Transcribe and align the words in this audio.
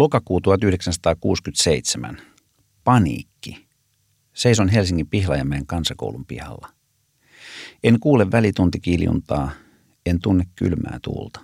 Lokakuu 0.00 0.40
1967. 0.40 2.16
Paniikki. 2.84 3.66
Seison 4.32 4.68
Helsingin 4.68 5.06
Pihlajamäen 5.06 5.66
kansakoulun 5.66 6.26
pihalla. 6.26 6.68
En 7.84 8.00
kuule 8.00 8.30
välituntikiljuntaa, 8.30 9.50
en 10.06 10.20
tunne 10.20 10.44
kylmää 10.56 10.98
tuulta. 11.02 11.40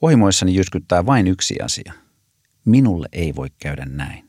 Ohimoissani 0.00 0.54
jyskyttää 0.54 1.06
vain 1.06 1.26
yksi 1.26 1.60
asia. 1.60 1.92
Minulle 2.64 3.08
ei 3.12 3.34
voi 3.34 3.48
käydä 3.58 3.84
näin. 3.84 4.26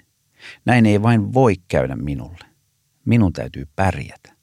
Näin 0.66 0.86
ei 0.86 1.02
vain 1.02 1.34
voi 1.34 1.56
käydä 1.68 1.96
minulle. 1.96 2.46
Minun 3.06 3.34
täytyy 3.34 3.68
pärjätä. 3.76 4.34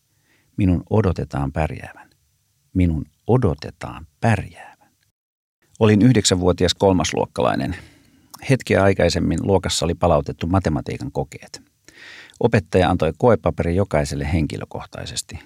Minun 0.56 0.82
odotetaan 0.90 1.52
pärjäävän. 1.52 2.10
Minun 2.74 3.04
odotetaan 3.26 4.06
pärjäävän. 4.20 4.90
Olin 5.78 6.02
yhdeksänvuotias 6.02 6.74
kolmasluokkalainen. 6.74 7.76
Hetkeä 8.50 8.82
aikaisemmin 8.82 9.38
luokassa 9.42 9.84
oli 9.84 9.94
palautettu 9.94 10.46
matematiikan 10.46 11.12
kokeet. 11.12 11.62
Opettaja 12.40 12.90
antoi 12.90 13.12
koepaperin 13.18 13.76
jokaiselle 13.76 14.32
henkilökohtaisesti. 14.32 15.38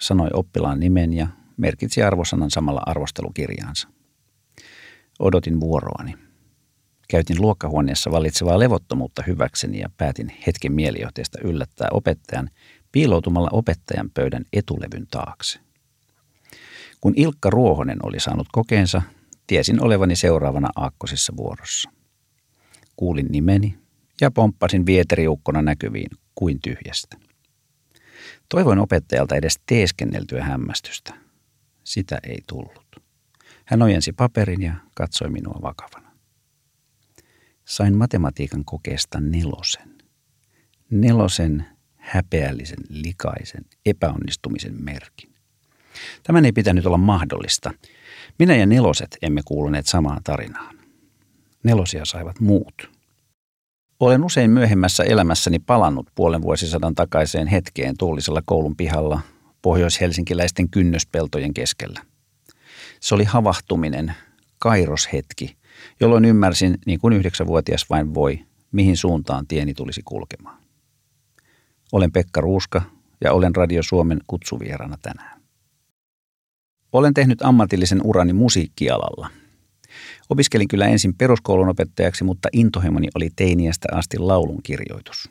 Sanoi 0.00 0.28
oppilaan 0.32 0.80
nimen 0.80 1.12
ja 1.12 1.26
merkitsi 1.56 2.02
arvosanan 2.02 2.50
samalla 2.50 2.82
arvostelukirjaansa. 2.86 3.88
Odotin 5.18 5.60
vuoroani. 5.60 6.14
Käytin 7.08 7.40
luokkahuoneessa 7.40 8.10
valitsevaa 8.10 8.58
levottomuutta 8.58 9.22
hyväkseni 9.26 9.80
ja 9.80 9.88
päätin 9.96 10.32
hetken 10.46 10.72
mielijohteesta 10.72 11.38
yllättää 11.44 11.88
opettajan 11.92 12.50
piiloutumalla 12.92 13.48
opettajan 13.52 14.10
pöydän 14.14 14.44
etulevyn 14.52 15.06
taakse. 15.10 15.58
Kun 17.00 17.12
Ilkka 17.16 17.50
Ruohonen 17.50 17.98
oli 18.02 18.20
saanut 18.20 18.48
kokeensa, 18.52 19.02
tiesin 19.46 19.82
olevani 19.82 20.16
seuraavana 20.16 20.68
aakkosissa 20.76 21.32
vuorossa. 21.36 21.90
Kuulin 22.96 23.26
nimeni 23.30 23.78
ja 24.20 24.30
pomppasin 24.30 24.86
vieteriukkona 24.86 25.62
näkyviin 25.62 26.10
kuin 26.34 26.60
tyhjästä. 26.60 27.16
Toivoin 28.48 28.78
opettajalta 28.78 29.36
edes 29.36 29.60
teeskenneltyä 29.66 30.44
hämmästystä. 30.44 31.14
Sitä 31.84 32.18
ei 32.22 32.38
tullut. 32.48 32.96
Hän 33.64 33.82
ojensi 33.82 34.12
paperin 34.12 34.62
ja 34.62 34.74
katsoi 34.94 35.30
minua 35.30 35.58
vakavana. 35.62 36.10
Sain 37.64 37.96
matematiikan 37.96 38.64
kokeesta 38.64 39.20
nelosen. 39.20 39.94
Nelosen 40.90 41.64
häpeällisen, 41.96 42.78
likaisen, 42.88 43.64
epäonnistumisen 43.86 44.84
merkin. 44.84 45.30
Tämän 46.22 46.44
ei 46.44 46.52
pitänyt 46.52 46.86
olla 46.86 46.98
mahdollista. 46.98 47.74
Minä 48.38 48.56
ja 48.56 48.66
neloset 48.66 49.18
emme 49.22 49.40
kuuluneet 49.44 49.86
samaan 49.86 50.22
tarinaan. 50.24 50.83
Nelosia 51.64 52.04
saivat 52.04 52.40
muut– 52.40 52.74
olen 54.00 54.24
usein 54.24 54.50
myöhemmässä 54.50 55.04
elämässäni 55.04 55.58
palannut 55.58 56.10
puolen 56.14 56.42
vuosisadan 56.42 56.94
takaiseen 56.94 57.46
hetkeen 57.46 57.94
tuulisella 57.98 58.42
koulun 58.44 58.76
pihalla 58.76 59.20
pohjois-helsinkiläisten 59.62 60.70
kynnöspeltojen 60.70 61.54
keskellä. 61.54 62.00
Se 63.00 63.14
oli 63.14 63.24
havahtuminen, 63.24 64.14
kairoshetki, 64.58 65.56
jolloin 66.00 66.24
ymmärsin, 66.24 66.78
niin 66.86 67.00
kuin 67.00 67.12
yhdeksänvuotias 67.12 67.90
vain 67.90 68.14
voi, 68.14 68.40
mihin 68.72 68.96
suuntaan 68.96 69.46
tieni 69.46 69.74
tulisi 69.74 70.02
kulkemaan. 70.04 70.58
Olen 71.92 72.12
Pekka 72.12 72.40
Ruuska 72.40 72.82
ja 73.20 73.32
olen 73.32 73.56
Radio 73.56 73.82
Suomen 73.82 74.20
kutsuvierana 74.26 74.96
tänään. 75.02 75.40
Olen 76.92 77.14
tehnyt 77.14 77.42
ammatillisen 77.42 78.00
urani 78.04 78.32
musiikkialalla– 78.32 79.30
Opiskelin 80.30 80.68
kyllä 80.68 80.86
ensin 80.86 81.14
peruskoulun 81.14 81.68
opettajaksi, 81.68 82.24
mutta 82.24 82.48
intohimoni 82.52 83.08
oli 83.14 83.30
teiniästä 83.36 83.88
asti 83.92 84.18
laulun 84.18 84.60
kirjoitus. 84.62 85.30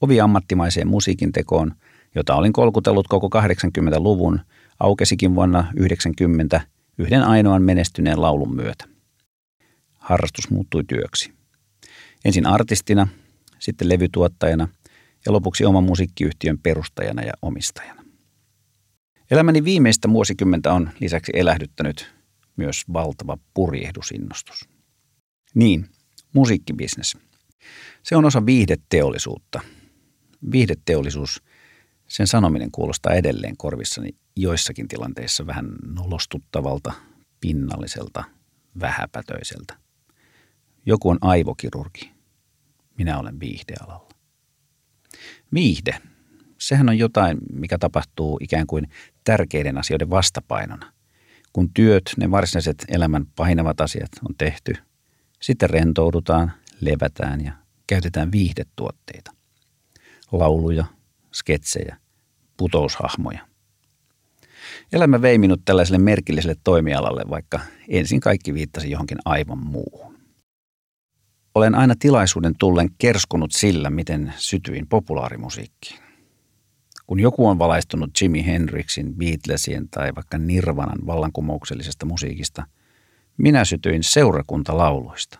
Ovi 0.00 0.20
ammattimaiseen 0.20 0.88
musiikin 0.88 1.32
tekoon, 1.32 1.74
jota 2.14 2.34
olin 2.34 2.52
kolkutellut 2.52 3.08
koko 3.08 3.30
80-luvun, 3.38 4.40
aukesikin 4.80 5.34
vuonna 5.34 5.72
90 5.76 6.60
yhden 6.98 7.22
ainoan 7.22 7.62
menestyneen 7.62 8.22
laulun 8.22 8.54
myötä. 8.54 8.84
Harrastus 9.98 10.50
muuttui 10.50 10.84
työksi. 10.84 11.32
Ensin 12.24 12.46
artistina, 12.46 13.08
sitten 13.58 13.88
levytuottajana 13.88 14.68
ja 15.26 15.32
lopuksi 15.32 15.64
oman 15.64 15.84
musiikkiyhtiön 15.84 16.58
perustajana 16.58 17.22
ja 17.22 17.32
omistajana. 17.42 18.04
Elämäni 19.30 19.64
viimeistä 19.64 20.08
vuosikymmentä 20.10 20.72
on 20.72 20.90
lisäksi 21.00 21.32
elähdyttänyt 21.34 22.17
myös 22.58 22.84
valtava 22.92 23.38
purjehdusinnostus. 23.54 24.68
Niin, 25.54 25.88
musiikkibisnes. 26.32 27.16
Se 28.02 28.16
on 28.16 28.24
osa 28.24 28.46
viihdeteollisuutta. 28.46 29.60
Viihdeteollisuus, 30.52 31.42
sen 32.08 32.26
sanominen 32.26 32.70
kuulostaa 32.70 33.14
edelleen 33.14 33.56
korvissani 33.56 34.10
joissakin 34.36 34.88
tilanteissa 34.88 35.46
vähän 35.46 35.66
nolostuttavalta, 35.94 36.92
pinnalliselta, 37.40 38.24
vähäpätöiseltä. 38.80 39.78
Joku 40.86 41.08
on 41.08 41.18
aivokirurgi. 41.20 42.10
Minä 42.98 43.18
olen 43.18 43.40
viihdealalla. 43.40 44.08
Viihde. 45.54 46.00
Sehän 46.58 46.88
on 46.88 46.98
jotain, 46.98 47.38
mikä 47.52 47.78
tapahtuu 47.78 48.38
ikään 48.42 48.66
kuin 48.66 48.88
tärkeiden 49.24 49.78
asioiden 49.78 50.10
vastapainona 50.10 50.92
kun 51.52 51.70
työt, 51.74 52.02
ne 52.16 52.30
varsinaiset 52.30 52.84
elämän 52.88 53.26
painavat 53.36 53.80
asiat 53.80 54.10
on 54.28 54.34
tehty, 54.38 54.74
sitten 55.40 55.70
rentoudutaan, 55.70 56.52
levätään 56.80 57.44
ja 57.44 57.52
käytetään 57.86 58.32
viihdetuotteita. 58.32 59.30
Lauluja, 60.32 60.84
sketsejä, 61.34 61.96
putoushahmoja. 62.56 63.48
Elämä 64.92 65.22
vei 65.22 65.38
minut 65.38 65.60
tällaiselle 65.64 65.98
merkilliselle 65.98 66.56
toimialalle, 66.64 67.22
vaikka 67.30 67.60
ensin 67.88 68.20
kaikki 68.20 68.54
viittasi 68.54 68.90
johonkin 68.90 69.18
aivan 69.24 69.58
muuhun. 69.58 70.18
Olen 71.54 71.74
aina 71.74 71.94
tilaisuuden 71.98 72.54
tullen 72.58 72.88
kerskunut 72.98 73.52
sillä, 73.52 73.90
miten 73.90 74.34
sytyin 74.36 74.86
populaarimusiikkiin. 74.88 76.07
Kun 77.08 77.20
joku 77.20 77.46
on 77.46 77.58
valaistunut 77.58 78.10
Jimi 78.20 78.46
Hendrixin, 78.46 79.14
Beatlesien 79.14 79.88
tai 79.88 80.14
vaikka 80.14 80.38
Nirvanan 80.38 81.06
vallankumouksellisesta 81.06 82.06
musiikista, 82.06 82.66
minä 83.36 83.64
sytyin 83.64 84.02
seurakuntalauluista. 84.02 85.38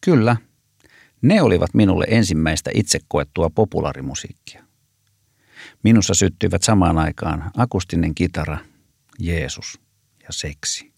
Kyllä, 0.00 0.36
ne 1.22 1.42
olivat 1.42 1.74
minulle 1.74 2.04
ensimmäistä 2.08 2.70
itse 2.74 2.98
koettua 3.08 3.50
populaarimusiikkia. 3.50 4.64
Minussa 5.82 6.14
syttyivät 6.14 6.62
samaan 6.62 6.98
aikaan 6.98 7.50
akustinen 7.56 8.14
kitara, 8.14 8.58
Jeesus 9.18 9.80
ja 10.22 10.28
seksi. 10.30 10.92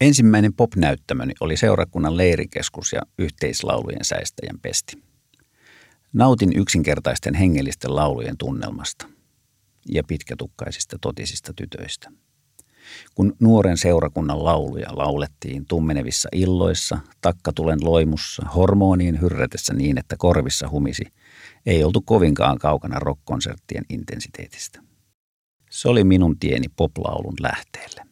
Ensimmäinen 0.00 0.54
popnäyttämöni 0.54 1.32
oli 1.40 1.56
seurakunnan 1.56 2.16
leirikeskus 2.16 2.92
ja 2.92 3.02
yhteislaulujen 3.18 4.04
säistäjän 4.04 4.58
pesti. 4.62 5.13
Nautin 6.14 6.52
yksinkertaisten 6.56 7.34
hengellisten 7.34 7.96
laulujen 7.96 8.36
tunnelmasta 8.38 9.06
ja 9.88 10.04
pitkätukkaisista 10.04 10.98
totisista 11.00 11.52
tytöistä. 11.56 12.10
Kun 13.14 13.36
nuoren 13.40 13.76
seurakunnan 13.76 14.44
lauluja 14.44 14.96
laulettiin 14.96 15.66
tummenevissa 15.66 16.28
illoissa, 16.32 16.98
takkatulen 17.20 17.78
loimussa, 17.82 18.46
hormonien 18.54 19.20
hyrrätessä 19.20 19.74
niin, 19.74 19.98
että 19.98 20.16
korvissa 20.18 20.68
humisi, 20.68 21.04
ei 21.66 21.84
oltu 21.84 22.00
kovinkaan 22.00 22.58
kaukana 22.58 22.98
rockkonserttien 22.98 23.84
intensiteetistä. 23.88 24.82
Se 25.70 25.88
oli 25.88 26.04
minun 26.04 26.38
tieni 26.38 26.66
poplaulun 26.76 27.34
lähteelle. 27.40 28.02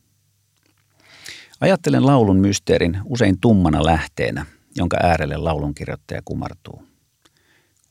Ajattelen 1.60 2.06
laulun 2.06 2.36
mysteerin 2.36 2.98
usein 3.04 3.40
tummana 3.40 3.84
lähteenä, 3.84 4.46
jonka 4.76 4.96
äärelle 5.02 5.36
laulunkirjoittaja 5.36 6.22
kumartuu 6.24 6.91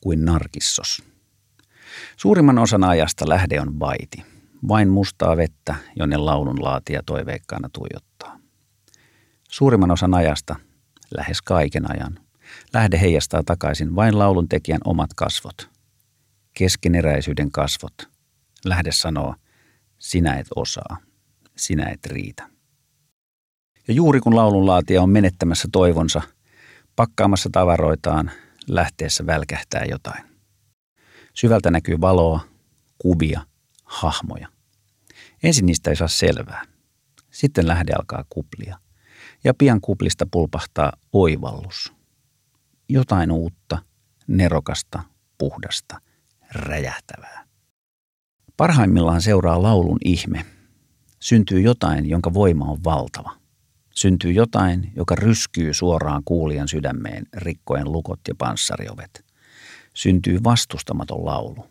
kuin 0.02 0.24
narkissos. 0.24 1.02
Suurimman 2.16 2.58
osan 2.58 2.84
ajasta 2.84 3.28
lähde 3.28 3.60
on 3.60 3.80
vaiti, 3.80 4.24
vain 4.68 4.88
mustaa 4.88 5.36
vettä, 5.36 5.74
jonne 5.96 6.16
laulun 6.16 6.64
laatia 6.64 7.02
toiveikkaana 7.06 7.68
tuijottaa. 7.72 8.38
Suurimman 9.50 9.90
osan 9.90 10.14
ajasta, 10.14 10.56
lähes 11.16 11.42
kaiken 11.42 11.90
ajan, 11.90 12.18
lähde 12.72 13.00
heijastaa 13.00 13.42
takaisin 13.46 13.96
vain 13.96 14.18
laulun 14.18 14.48
tekijän 14.48 14.80
omat 14.84 15.10
kasvot. 15.16 15.68
Keskeneräisyyden 16.54 17.50
kasvot. 17.50 17.94
Lähde 18.64 18.92
sanoo, 18.92 19.34
sinä 19.98 20.34
et 20.34 20.46
osaa, 20.56 20.96
sinä 21.56 21.88
et 21.88 22.06
riitä. 22.06 22.48
Ja 23.88 23.94
juuri 23.94 24.20
kun 24.20 24.36
laulunlaatija 24.36 25.02
on 25.02 25.10
menettämässä 25.10 25.68
toivonsa, 25.72 26.22
pakkaamassa 26.96 27.48
tavaroitaan, 27.52 28.30
lähteessä 28.68 29.26
välkähtää 29.26 29.84
jotain. 29.84 30.24
Syvältä 31.34 31.70
näkyy 31.70 32.00
valoa, 32.00 32.40
kuvia, 32.98 33.46
hahmoja. 33.84 34.48
Ensin 35.42 35.66
niistä 35.66 35.90
ei 35.90 35.96
saa 35.96 36.08
selvää. 36.08 36.64
Sitten 37.30 37.66
lähde 37.66 37.92
alkaa 37.92 38.24
kuplia. 38.28 38.78
Ja 39.44 39.54
pian 39.54 39.80
kuplista 39.80 40.26
pulpahtaa 40.30 40.92
oivallus. 41.12 41.92
jotain 42.88 43.30
uutta, 43.30 43.78
nerokasta, 44.26 45.02
puhdasta, 45.38 46.00
räjähtävää. 46.54 47.46
Parhaimmillaan 48.56 49.22
seuraa 49.22 49.62
laulun 49.62 49.98
ihme. 50.04 50.46
Syntyy 51.20 51.60
jotain, 51.60 52.08
jonka 52.08 52.34
voima 52.34 52.64
on 52.64 52.84
valtava. 52.84 53.41
Syntyy 53.94 54.32
jotain, 54.32 54.92
joka 54.96 55.14
ryskyy 55.14 55.74
suoraan 55.74 56.22
kuulijan 56.24 56.68
sydämeen 56.68 57.26
rikkoen 57.36 57.92
lukot 57.92 58.20
ja 58.28 58.34
panssariovet. 58.38 59.24
Syntyy 59.94 60.38
vastustamaton 60.44 61.24
laulu. 61.24 61.66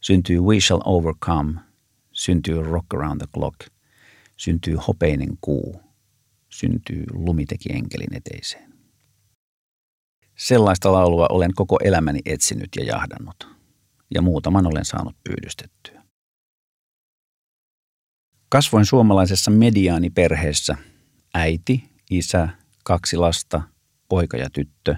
Syntyy 0.00 0.40
We 0.40 0.60
Shall 0.60 0.80
Overcome. 0.84 1.60
Syntyy 2.12 2.62
Rock 2.62 2.94
Around 2.94 3.20
the 3.20 3.26
Clock. 3.34 3.60
Syntyy 4.36 4.76
hopeinen 4.86 5.38
kuu. 5.40 5.80
Syntyy 6.48 7.04
lumiteki 7.12 7.72
enkelin 7.72 8.14
eteiseen. 8.14 8.74
Sellaista 10.36 10.92
laulua 10.92 11.26
olen 11.30 11.54
koko 11.54 11.78
elämäni 11.84 12.20
etsinyt 12.24 12.68
ja 12.76 12.84
jahdannut, 12.84 13.48
ja 14.14 14.22
muutaman 14.22 14.66
olen 14.66 14.84
saanut 14.84 15.16
pyydystettyä. 15.24 16.04
Kasvoin 18.48 18.86
suomalaisessa 18.86 19.50
mediaaniperheessä– 19.50 20.76
äiti, 21.34 21.84
isä, 22.10 22.48
kaksi 22.84 23.16
lasta, 23.16 23.62
poika 24.08 24.36
ja 24.36 24.50
tyttö, 24.50 24.96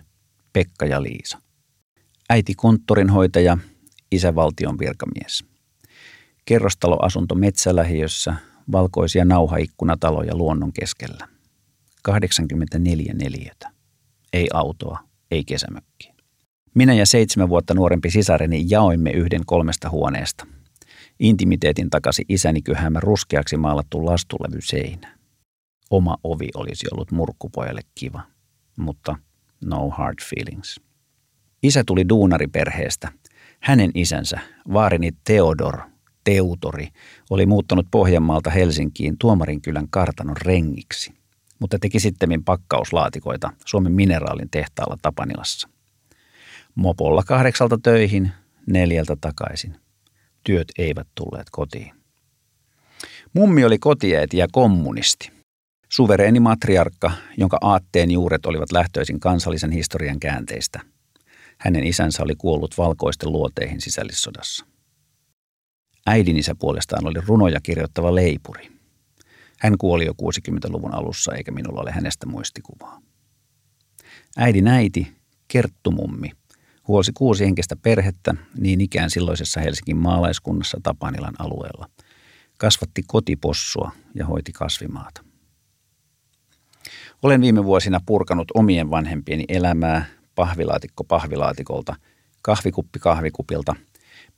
Pekka 0.53 0.87
ja 0.87 1.03
Liisa. 1.03 1.39
Äiti 2.29 2.55
konttorinhoitaja, 2.55 3.59
isä 4.13 4.35
valtion 4.35 4.79
virkamies. 4.79 5.45
Kerrostaloasunto 6.45 7.35
metsälähiössä, 7.35 8.35
valkoisia 8.73 9.25
nauhaikkunataloja 9.25 10.37
luonnon 10.37 10.73
keskellä. 10.73 11.29
84 12.03 13.15
neliötä. 13.15 13.71
Ei 14.33 14.49
autoa, 14.55 14.99
ei 15.31 15.45
kesämökkiä. 15.45 16.15
Minä 16.75 16.95
ja 16.95 17.07
seitsemän 17.07 17.49
vuotta 17.49 17.75
nuorempi 17.75 18.11
sisareni 18.11 18.65
jaoimme 18.69 19.11
yhden 19.11 19.47
kolmesta 19.47 19.91
huoneesta. 19.91 20.47
Intimiteetin 21.21 21.91
takasi 21.91 22.25
isäni 22.29 22.63
kyhäämä 22.63 23.01
ruskeaksi 23.01 23.57
maalattu 23.57 24.07
lastulevy 24.07 24.61
seinä 24.61 25.16
oma 25.91 26.17
ovi 26.25 26.49
olisi 26.55 26.87
ollut 26.93 27.11
murkkupojalle 27.11 27.81
kiva, 27.95 28.23
mutta 28.77 29.17
no 29.65 29.91
hard 29.91 30.19
feelings. 30.23 30.81
Isä 31.63 31.83
tuli 31.87 32.09
duunariperheestä. 32.09 33.09
Hänen 33.61 33.91
isänsä, 33.95 34.39
vaarini 34.73 35.11
Theodor, 35.25 35.79
Teutori, 36.25 36.89
oli 37.31 37.47
muuttanut 37.47 37.87
Pohjanmaalta 37.91 38.51
Helsinkiin 38.51 39.19
Tuomarinkylän 39.19 39.87
kartanon 39.91 40.37
rengiksi, 40.37 41.15
mutta 41.59 41.79
teki 41.79 42.01
sitten 42.01 42.45
pakkauslaatikoita 42.45 43.53
Suomen 43.65 43.93
mineraalin 43.93 44.51
tehtaalla 44.51 44.97
Tapanilassa. 45.03 45.69
Mopolla 46.75 47.23
kahdeksalta 47.23 47.79
töihin, 47.83 48.31
neljältä 48.67 49.17
takaisin. 49.21 49.77
Työt 50.45 50.69
eivät 50.79 51.07
tulleet 51.15 51.47
kotiin. 51.51 51.93
Mummi 53.33 53.65
oli 53.65 53.79
kotiäiti 53.79 54.37
ja 54.37 54.47
kommunisti. 54.53 55.36
Suvereeni 55.97 56.41
matriarkka, 56.41 57.13
jonka 57.37 57.59
aatteen 57.61 58.11
juuret 58.11 58.47
olivat 58.47 58.73
lähtöisin 58.73 59.21
kansallisen 59.21 59.71
historian 59.71 60.21
käänteistä. 60.21 60.81
Hänen 61.59 61.85
isänsä 61.85 62.23
oli 62.23 62.35
kuollut 62.35 62.79
valkoisten 62.79 63.33
luoteihin 63.33 63.81
sisällissodassa. 63.81 64.67
Äidin 66.07 66.37
isä 66.37 66.55
puolestaan 66.55 67.07
oli 67.07 67.21
runoja 67.27 67.61
kirjoittava 67.63 68.15
leipuri. 68.15 68.71
Hän 69.61 69.79
kuoli 69.79 70.07
jo 70.07 70.13
60-luvun 70.23 70.95
alussa, 70.95 71.35
eikä 71.35 71.51
minulla 71.51 71.81
ole 71.81 71.93
hänestä 71.93 72.27
muistikuvaa. 72.27 73.01
Äidin 74.37 74.69
äiti, 74.69 75.17
Kerttumummi, 75.49 76.31
huolsi 76.89 77.13
kuusi 77.15 77.45
henkistä 77.45 77.77
perhettä 77.77 78.35
niin 78.59 78.81
ikään 78.81 79.11
silloisessa 79.11 79.61
Helsingin 79.61 79.97
maalaiskunnassa 79.97 80.81
Tapanilan 80.83 81.35
alueella. 81.39 81.89
Kasvatti 82.59 83.03
kotipossua 83.07 83.93
ja 84.15 84.27
hoiti 84.27 84.53
kasvimaata. 84.53 85.26
Olen 87.27 87.41
viime 87.41 87.65
vuosina 87.65 88.01
purkanut 88.07 88.51
omien 88.55 88.91
vanhempieni 88.91 89.45
elämää 89.49 90.07
pahvilaatikko 90.35 91.05
pahvilaatikolta, 91.05 91.97
kahvikuppi 92.43 92.99
kahvikupilta, 92.99 93.77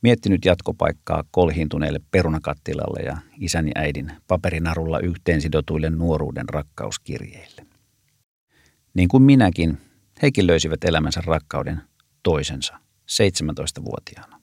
miettinyt 0.02 0.44
jatkopaikkaa 0.44 1.24
kolhiintuneelle 1.30 2.00
perunakattilalle 2.10 3.00
ja 3.00 3.16
isäni 3.40 3.70
äidin 3.74 4.12
paperinarulla 4.28 4.98
yhteen 5.00 5.40
sidotuille 5.40 5.90
nuoruuden 5.90 6.48
rakkauskirjeille. 6.48 7.66
Niin 8.94 9.08
kuin 9.08 9.22
minäkin, 9.22 9.78
hekin 10.22 10.46
löysivät 10.46 10.84
elämänsä 10.84 11.20
rakkauden 11.26 11.80
toisensa 12.22 12.74
17-vuotiaana. 13.10 14.40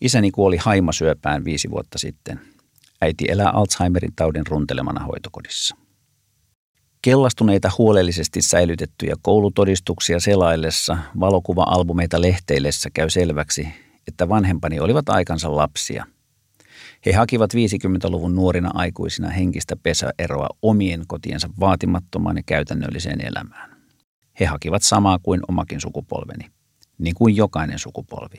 Isäni 0.00 0.30
kuoli 0.30 0.56
haimasyöpään 0.56 1.44
viisi 1.44 1.70
vuotta 1.70 1.98
sitten. 1.98 2.40
Äiti 3.00 3.24
elää 3.28 3.50
Alzheimerin 3.50 4.12
taudin 4.16 4.46
runtelemana 4.46 5.04
hoitokodissa. 5.04 5.81
Kellastuneita 7.02 7.70
huolellisesti 7.78 8.42
säilytettyjä 8.42 9.14
koulutodistuksia 9.22 10.20
selaillessa, 10.20 10.98
valokuva-albumeita 11.20 12.20
lehteillessä 12.20 12.90
käy 12.94 13.10
selväksi, 13.10 13.68
että 14.08 14.28
vanhempani 14.28 14.80
olivat 14.80 15.08
aikansa 15.08 15.56
lapsia. 15.56 16.06
He 17.06 17.12
hakivat 17.12 17.54
50-luvun 17.54 18.34
nuorina 18.34 18.70
aikuisina 18.74 19.28
henkistä 19.28 19.76
pesäeroa 19.76 20.48
omien 20.62 21.04
kotiensa 21.06 21.50
vaatimattomaan 21.60 22.36
ja 22.36 22.42
käytännölliseen 22.46 23.26
elämään. 23.26 23.76
He 24.40 24.44
hakivat 24.44 24.82
samaa 24.82 25.18
kuin 25.22 25.40
omakin 25.48 25.80
sukupolveni, 25.80 26.50
niin 26.98 27.14
kuin 27.14 27.36
jokainen 27.36 27.78
sukupolvi, 27.78 28.36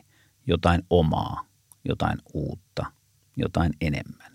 jotain 0.48 0.82
omaa, 0.90 1.46
jotain 1.86 2.20
uutta, 2.34 2.86
jotain 3.38 3.74
enemmän. 3.82 4.33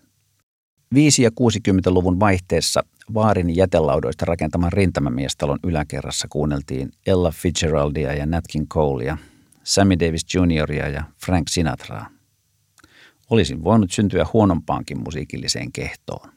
5- 0.95 0.97
ja 1.21 1.29
60-luvun 1.29 2.19
vaihteessa 2.19 2.83
Vaarin 3.13 3.55
jätelaudoista 3.55 4.25
rakentaman 4.25 4.73
rintamamiestalon 4.73 5.59
yläkerrassa 5.63 6.27
kuunneltiin 6.29 6.91
Ella 7.07 7.31
Fitzgeraldia 7.31 8.13
ja 8.13 8.25
Nat 8.25 8.47
King 8.47 8.67
Colea, 8.67 9.17
Sammy 9.63 9.99
Davis 9.99 10.33
Junioria 10.33 10.87
ja 10.87 11.03
Frank 11.25 11.47
Sinatraa. 11.49 12.09
Olisin 13.29 13.63
voinut 13.63 13.91
syntyä 13.91 14.25
huonompaankin 14.33 15.03
musiikilliseen 15.03 15.71
kehtoon. 15.71 16.29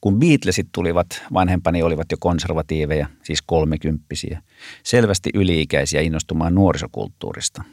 Kun 0.00 0.18
Beatlesit 0.18 0.68
tulivat, 0.72 1.22
vanhempani 1.32 1.82
olivat 1.82 2.06
jo 2.10 2.16
konservatiiveja, 2.20 3.06
siis 3.22 3.42
kolmekymppisiä, 3.42 4.42
selvästi 4.82 5.30
yliikäisiä 5.34 6.00
innostumaan 6.00 6.54
nuorisokulttuurista. 6.54 7.64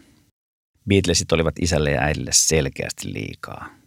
Beatlesit 0.89 1.31
olivat 1.31 1.55
isälle 1.59 1.91
ja 1.91 2.01
äidille 2.01 2.31
selkeästi 2.33 3.13
liikaa. 3.13 3.80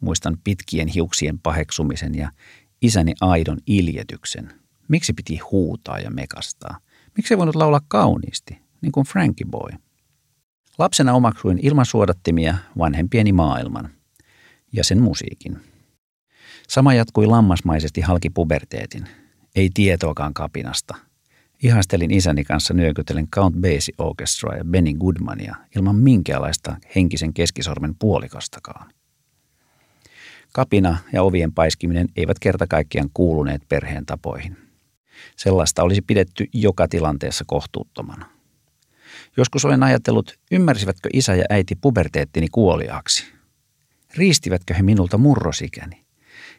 Muistan 0.00 0.38
pitkien 0.44 0.88
hiuksien 0.88 1.38
paheksumisen 1.38 2.14
ja 2.14 2.30
isäni 2.82 3.14
aidon 3.20 3.58
iljetyksen. 3.66 4.52
Miksi 4.88 5.12
piti 5.12 5.36
huutaa 5.36 5.98
ja 5.98 6.10
mekastaa? 6.10 6.78
Miksi 7.16 7.34
ei 7.34 7.38
voinut 7.38 7.56
laulaa 7.56 7.80
kauniisti, 7.88 8.58
niin 8.80 8.92
kuin 8.92 9.06
Frankie 9.06 9.46
Boy? 9.50 9.70
Lapsena 10.78 11.12
omaksuin 11.12 11.58
ilman 11.62 11.86
suodattimia 11.86 12.56
vanhempieni 12.78 13.32
maailman 13.32 13.90
ja 14.72 14.84
sen 14.84 15.02
musiikin. 15.02 15.60
Sama 16.68 16.94
jatkui 16.94 17.26
lammasmaisesti 17.26 18.00
halki 18.00 18.30
puberteetin. 18.30 19.08
Ei 19.54 19.70
tietoakaan 19.74 20.34
kapinasta. 20.34 20.94
Ihastelin 21.62 22.10
isäni 22.10 22.44
kanssa 22.44 22.74
nyökytellen 22.74 23.28
Count 23.28 23.56
Basie 23.56 23.94
Orchestra 23.98 24.56
ja 24.56 24.64
Benny 24.64 24.94
Goodmania 24.94 25.56
ilman 25.76 25.96
minkäänlaista 25.96 26.76
henkisen 26.94 27.34
keskisormen 27.34 27.94
puolikastakaan. 27.98 28.92
Kapina 30.58 30.98
ja 31.12 31.22
ovien 31.22 31.52
paiskiminen 31.52 32.08
eivät 32.16 32.38
kerta 32.38 32.66
kaikkiaan 32.66 33.10
kuuluneet 33.14 33.62
perheen 33.68 34.06
tapoihin. 34.06 34.56
Sellaista 35.36 35.82
olisi 35.82 36.02
pidetty 36.02 36.46
joka 36.52 36.88
tilanteessa 36.88 37.44
kohtuuttomana. 37.46 38.30
Joskus 39.36 39.64
olen 39.64 39.82
ajatellut, 39.82 40.38
ymmärsivätkö 40.52 41.08
isä 41.12 41.34
ja 41.34 41.44
äiti 41.50 41.74
puberteettini 41.74 42.48
kuoliaaksi. 42.52 43.24
Riistivätkö 44.16 44.74
he 44.74 44.82
minulta 44.82 45.18
murrosikäni? 45.18 46.04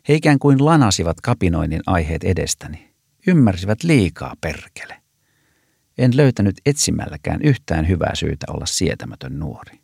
He 0.08 0.14
ikään 0.14 0.40
kuin 0.40 0.66
lanasivat 0.66 1.22
kapinoinnin 1.22 1.82
aiheet 1.86 2.24
edestäni. 2.24 2.94
Ymmärsivät 3.28 3.84
liikaa 3.84 4.34
perkele. 4.42 5.02
En 5.98 6.18
löytänyt 6.18 6.56
etsimälläkään 6.66 7.42
yhtään 7.42 7.88
hyvää 7.88 8.16
syytä 8.16 8.46
olla 8.50 8.66
sietämätön 8.66 9.40
nuori. 9.40 9.80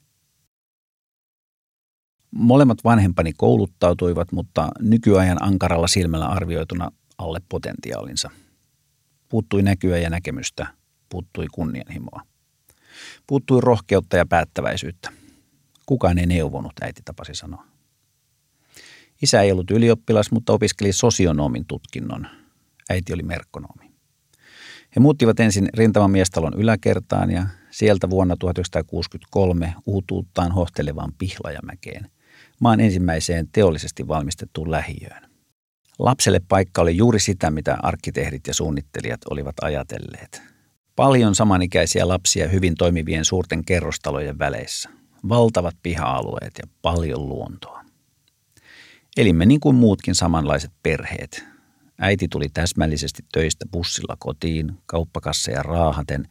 Molemmat 2.38 2.78
vanhempani 2.84 3.34
kouluttautuivat, 3.38 4.32
mutta 4.32 4.70
nykyajan 4.80 5.44
ankaralla 5.44 5.88
silmällä 5.88 6.28
arvioituna 6.28 6.92
alle 7.18 7.40
potentiaalinsa. 7.50 8.30
Puuttui 9.30 9.64
näkyä 9.64 9.98
ja 9.98 10.10
näkemystä, 10.10 10.68
puuttui 11.10 11.46
kunnianhimoa. 11.52 12.22
Puuttui 13.28 13.62
rohkeutta 13.62 14.18
ja 14.18 14.26
päättäväisyyttä. 14.26 15.12
Kukaan 15.86 16.18
ei 16.18 16.26
neuvonut, 16.26 16.74
äiti 16.82 17.02
tapasi 17.06 17.36
sanoa. 17.36 17.66
Isä 19.22 19.42
ei 19.42 19.52
ollut 19.52 19.72
ylioppilas, 19.72 20.32
mutta 20.32 20.54
opiskeli 20.54 20.94
sosionomin 20.94 21.66
tutkinnon. 21.68 22.28
Äiti 22.90 23.14
oli 23.14 23.24
merkkonoomi. 23.24 23.92
He 24.96 25.00
muuttivat 25.00 25.40
ensin 25.40 25.70
rintamamiestalon 25.74 26.54
yläkertaan 26.54 27.32
ja 27.32 27.46
sieltä 27.72 28.10
vuonna 28.10 28.36
1963 28.40 29.76
uutuuttaan 29.86 30.52
hohtelevaan 30.52 31.14
Pihlajamäkeen, 31.18 32.12
maan 32.60 32.80
ensimmäiseen 32.80 33.48
teollisesti 33.52 34.08
valmistettuun 34.08 34.72
lähiöön. 34.72 35.30
Lapselle 36.00 36.42
paikka 36.48 36.82
oli 36.82 36.98
juuri 36.98 37.20
sitä, 37.20 37.52
mitä 37.52 37.78
arkkitehdit 37.84 38.48
ja 38.48 38.54
suunnittelijat 38.54 39.22
olivat 39.30 39.56
ajatelleet. 39.62 40.42
Paljon 40.96 41.36
samanikäisiä 41.36 42.08
lapsia 42.08 42.48
hyvin 42.48 42.76
toimivien 42.76 43.26
suurten 43.26 43.66
kerrostalojen 43.66 44.40
väleissä. 44.40 44.90
Valtavat 45.30 45.76
piha-alueet 45.84 46.54
ja 46.58 46.68
paljon 46.82 47.30
luontoa. 47.30 47.86
Elimme 49.18 49.46
niin 49.46 49.60
kuin 49.60 49.76
muutkin 49.76 50.16
samanlaiset 50.16 50.72
perheet. 50.84 51.44
Äiti 52.00 52.28
tuli 52.28 52.50
täsmällisesti 52.50 53.26
töistä 53.32 53.66
bussilla 53.72 54.16
kotiin, 54.20 54.78
kauppakasseja 54.86 55.64
raahaten 55.64 56.28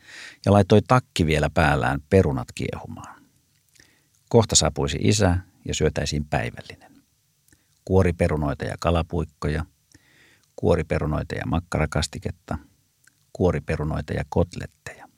ja 0.47 0.52
laittoi 0.52 0.83
takki 0.88 1.26
vielä 1.26 1.50
päällään 1.54 2.00
perunat 2.11 2.49
kiehumaan. 2.54 3.23
Kohta 4.28 4.57
saapuisi 4.57 4.99
isä 5.00 5.38
ja 5.64 5.75
syötäisiin 5.75 6.25
päivällinen 6.25 6.94
kuoriperunoita 7.85 8.64
ja 8.64 8.76
kalapuikkoja, 8.80 9.64
kuoriperunoita 10.56 11.35
ja 11.35 11.47
makkarakastiketta, 11.47 12.59
kuoriperunoita 13.33 14.12
ja 14.12 14.25
kotletteja. 14.28 15.09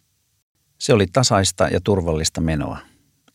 Se 0.79 0.93
oli 0.93 1.07
tasaista 1.07 1.69
ja 1.69 1.81
turvallista 1.81 2.41
menoa. 2.41 2.79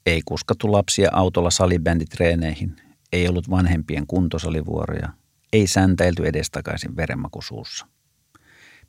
Ei 0.06 0.22
kuskattu 0.26 0.72
lapsia 0.72 1.10
autolla 1.14 1.50
salibänditreeneihin, 1.50 2.76
ei 3.12 3.28
ollut 3.28 3.50
vanhempien 3.50 4.08
kuntosalivuoroja, 4.08 5.10
ei 5.54 5.68
säntäilty 5.68 6.28
edestakaisin 6.28 6.96
verenmakusuussa. 6.96 7.88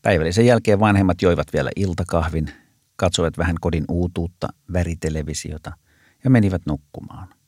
Päivällisen 0.02 0.46
jälkeen 0.46 0.80
vanhemmat 0.80 1.22
joivat 1.22 1.46
vielä 1.52 1.70
iltakahvin, 1.76 2.50
katsoivat 2.96 3.38
vähän 3.38 3.56
kodin 3.60 3.84
uutuutta, 3.88 4.48
väritelevisiota 4.72 5.72
ja 6.24 6.30
menivät 6.30 6.62
nukkumaan. 6.66 7.41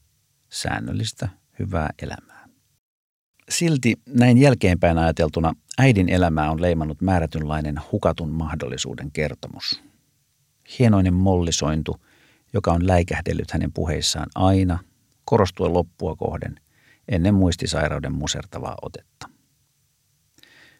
Säännöllistä, 0.54 1.28
hyvää 1.58 1.90
elämää. 2.02 2.48
Silti 3.48 3.94
näin 4.08 4.38
jälkeenpäin 4.38 4.98
ajateltuna 4.98 5.52
äidin 5.78 6.08
elämää 6.08 6.50
on 6.50 6.62
leimannut 6.62 7.00
määrätynlainen 7.00 7.80
hukatun 7.92 8.30
mahdollisuuden 8.30 9.12
kertomus. 9.12 9.82
Hienoinen 10.78 11.14
mollisointu, 11.14 11.96
joka 12.52 12.72
on 12.72 12.86
läikähdellyt 12.86 13.50
hänen 13.50 13.72
puheissaan 13.72 14.26
aina, 14.34 14.78
korostuen 15.24 15.72
loppua 15.72 16.16
kohden, 16.16 16.60
ennen 17.08 17.34
muistisairauden 17.34 18.12
musertavaa 18.12 18.76
otetta. 18.82 19.28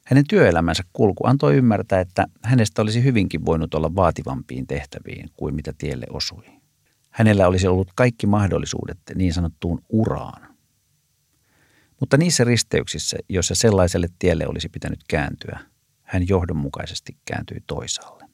Hänen 0.06 0.24
työelämänsä 0.28 0.82
kulku 0.92 1.26
antoi 1.26 1.56
ymmärtää, 1.56 2.00
että 2.00 2.26
hänestä 2.42 2.82
olisi 2.82 3.04
hyvinkin 3.04 3.44
voinut 3.44 3.74
olla 3.74 3.94
vaativampiin 3.94 4.66
tehtäviin 4.66 5.30
kuin 5.36 5.54
mitä 5.54 5.72
tielle 5.78 6.06
osui. 6.10 6.63
Hänellä 7.14 7.48
olisi 7.48 7.66
ollut 7.66 7.90
kaikki 7.94 8.26
mahdollisuudet 8.26 8.98
niin 9.14 9.32
sanottuun 9.32 9.80
uraan, 9.88 10.54
mutta 12.00 12.16
niissä 12.16 12.44
risteyksissä, 12.44 13.16
joissa 13.28 13.54
sellaiselle 13.54 14.08
tielle 14.18 14.46
olisi 14.46 14.68
pitänyt 14.68 15.00
kääntyä, 15.08 15.58
hän 16.02 16.28
johdonmukaisesti 16.28 17.16
kääntyi 17.24 17.58
toisaalle. 17.66 18.24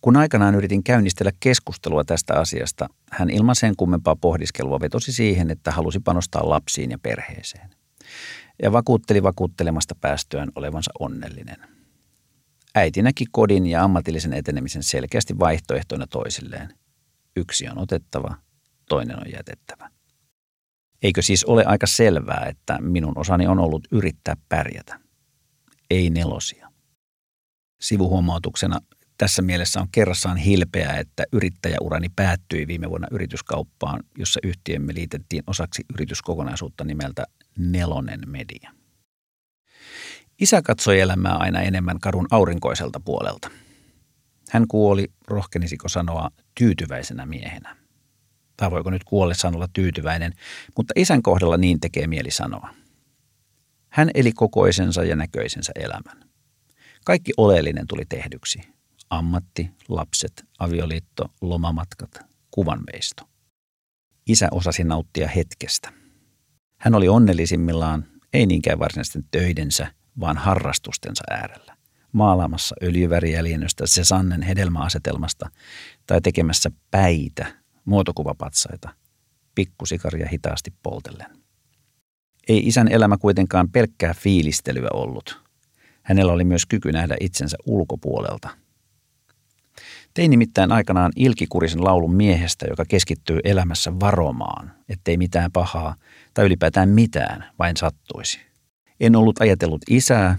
Kun 0.00 0.16
aikanaan 0.16 0.54
yritin 0.54 0.84
käynnistellä 0.84 1.32
keskustelua 1.40 2.04
tästä 2.04 2.34
asiasta, 2.34 2.88
hän 3.10 3.30
ilman 3.30 3.56
sen 3.56 3.76
kummempaa 3.76 4.16
pohdiskelua 4.16 4.80
vetosi 4.80 5.12
siihen, 5.12 5.50
että 5.50 5.70
halusi 5.70 6.00
panostaa 6.00 6.48
lapsiin 6.48 6.90
ja 6.90 6.98
perheeseen. 6.98 7.70
Ja 8.62 8.72
vakuutteli 8.72 9.22
vakuuttelemasta 9.22 9.94
päästöään 10.00 10.48
olevansa 10.54 10.90
onnellinen. 11.00 11.56
Äiti 12.74 13.02
näki 13.02 13.24
kodin 13.30 13.66
ja 13.66 13.84
ammatillisen 13.84 14.32
etenemisen 14.32 14.82
selkeästi 14.82 15.38
vaihtoehtoina 15.38 16.06
toisilleen. 16.06 16.74
Yksi 17.38 17.68
on 17.68 17.78
otettava, 17.78 18.36
toinen 18.88 19.16
on 19.16 19.32
jätettävä. 19.32 19.90
Eikö 21.02 21.22
siis 21.22 21.44
ole 21.44 21.64
aika 21.64 21.86
selvää, 21.86 22.46
että 22.48 22.78
minun 22.80 23.18
osani 23.18 23.46
on 23.46 23.58
ollut 23.58 23.88
yrittää 23.90 24.34
pärjätä? 24.48 25.00
Ei 25.90 26.10
nelosia. 26.10 26.72
Sivuhuomautuksena 27.80 28.80
tässä 29.18 29.42
mielessä 29.42 29.80
on 29.80 29.88
kerrassaan 29.92 30.36
hilpeää, 30.36 30.98
että 30.98 31.24
yrittäjäurani 31.32 32.08
päättyi 32.16 32.66
viime 32.66 32.90
vuonna 32.90 33.08
yrityskauppaan, 33.10 34.02
jossa 34.18 34.40
yhtiömme 34.42 34.94
liitettiin 34.94 35.42
osaksi 35.46 35.84
yrityskokonaisuutta 35.94 36.84
nimeltä 36.84 37.24
Nelonen 37.58 38.20
Media. 38.26 38.72
Isä 40.40 40.62
katsoi 40.62 41.00
elämää 41.00 41.36
aina 41.36 41.60
enemmän 41.60 42.00
kadun 42.00 42.26
aurinkoiselta 42.30 43.00
puolelta. 43.00 43.50
Hän 44.50 44.68
kuoli, 44.68 45.08
rohkenisiko 45.26 45.88
sanoa, 45.88 46.30
tyytyväisenä 46.58 47.26
miehenä 47.26 47.76
tai 48.58 48.70
voiko 48.70 48.90
nyt 48.90 49.04
kuollessaan 49.04 49.54
olla 49.54 49.68
tyytyväinen, 49.72 50.32
mutta 50.76 50.92
isän 50.96 51.22
kohdalla 51.22 51.56
niin 51.56 51.80
tekee 51.80 52.06
mieli 52.06 52.30
sanoa. 52.30 52.74
Hän 53.88 54.10
eli 54.14 54.32
kokoisensa 54.32 55.04
ja 55.04 55.16
näköisensä 55.16 55.72
elämän. 55.74 56.28
Kaikki 57.04 57.32
oleellinen 57.36 57.86
tuli 57.86 58.02
tehdyksi. 58.08 58.60
Ammatti, 59.10 59.70
lapset, 59.88 60.44
avioliitto, 60.58 61.24
lomamatkat, 61.40 62.10
kuvanveisto. 62.50 63.28
Isä 64.26 64.48
osasi 64.50 64.84
nauttia 64.84 65.28
hetkestä. 65.28 65.92
Hän 66.80 66.94
oli 66.94 67.08
onnellisimmillaan, 67.08 68.06
ei 68.32 68.46
niinkään 68.46 68.78
varsinaisten 68.78 69.24
töidensä, 69.30 69.92
vaan 70.20 70.36
harrastustensa 70.36 71.24
äärellä. 71.30 71.77
Maalaamassa 72.12 72.74
öljyvärijäljennöstä 72.82 73.86
Sesannen 73.86 74.42
hedelmäasetelmasta 74.42 75.50
tai 76.06 76.20
tekemässä 76.20 76.70
päitä 76.90 77.46
muotokuvapatsaita, 77.84 78.88
pikkusikaria 79.54 80.28
hitaasti 80.28 80.72
poltellen. 80.82 81.38
Ei 82.48 82.66
isän 82.66 82.88
elämä 82.88 83.16
kuitenkaan 83.16 83.70
pelkkää 83.70 84.14
fiilistelyä 84.14 84.88
ollut. 84.92 85.42
Hänellä 86.02 86.32
oli 86.32 86.44
myös 86.44 86.66
kyky 86.66 86.92
nähdä 86.92 87.16
itsensä 87.20 87.56
ulkopuolelta. 87.66 88.48
Tein 90.14 90.30
nimittäin 90.30 90.72
aikanaan 90.72 91.12
ilkikurisen 91.16 91.84
laulun 91.84 92.14
miehestä, 92.14 92.66
joka 92.70 92.84
keskittyy 92.84 93.40
elämässä 93.44 94.00
varomaan, 94.00 94.72
ettei 94.88 95.16
mitään 95.16 95.52
pahaa 95.52 95.94
tai 96.34 96.44
ylipäätään 96.46 96.88
mitään 96.88 97.44
vain 97.58 97.76
sattuisi. 97.76 98.40
En 99.00 99.16
ollut 99.16 99.40
ajatellut 99.40 99.82
isää, 99.90 100.38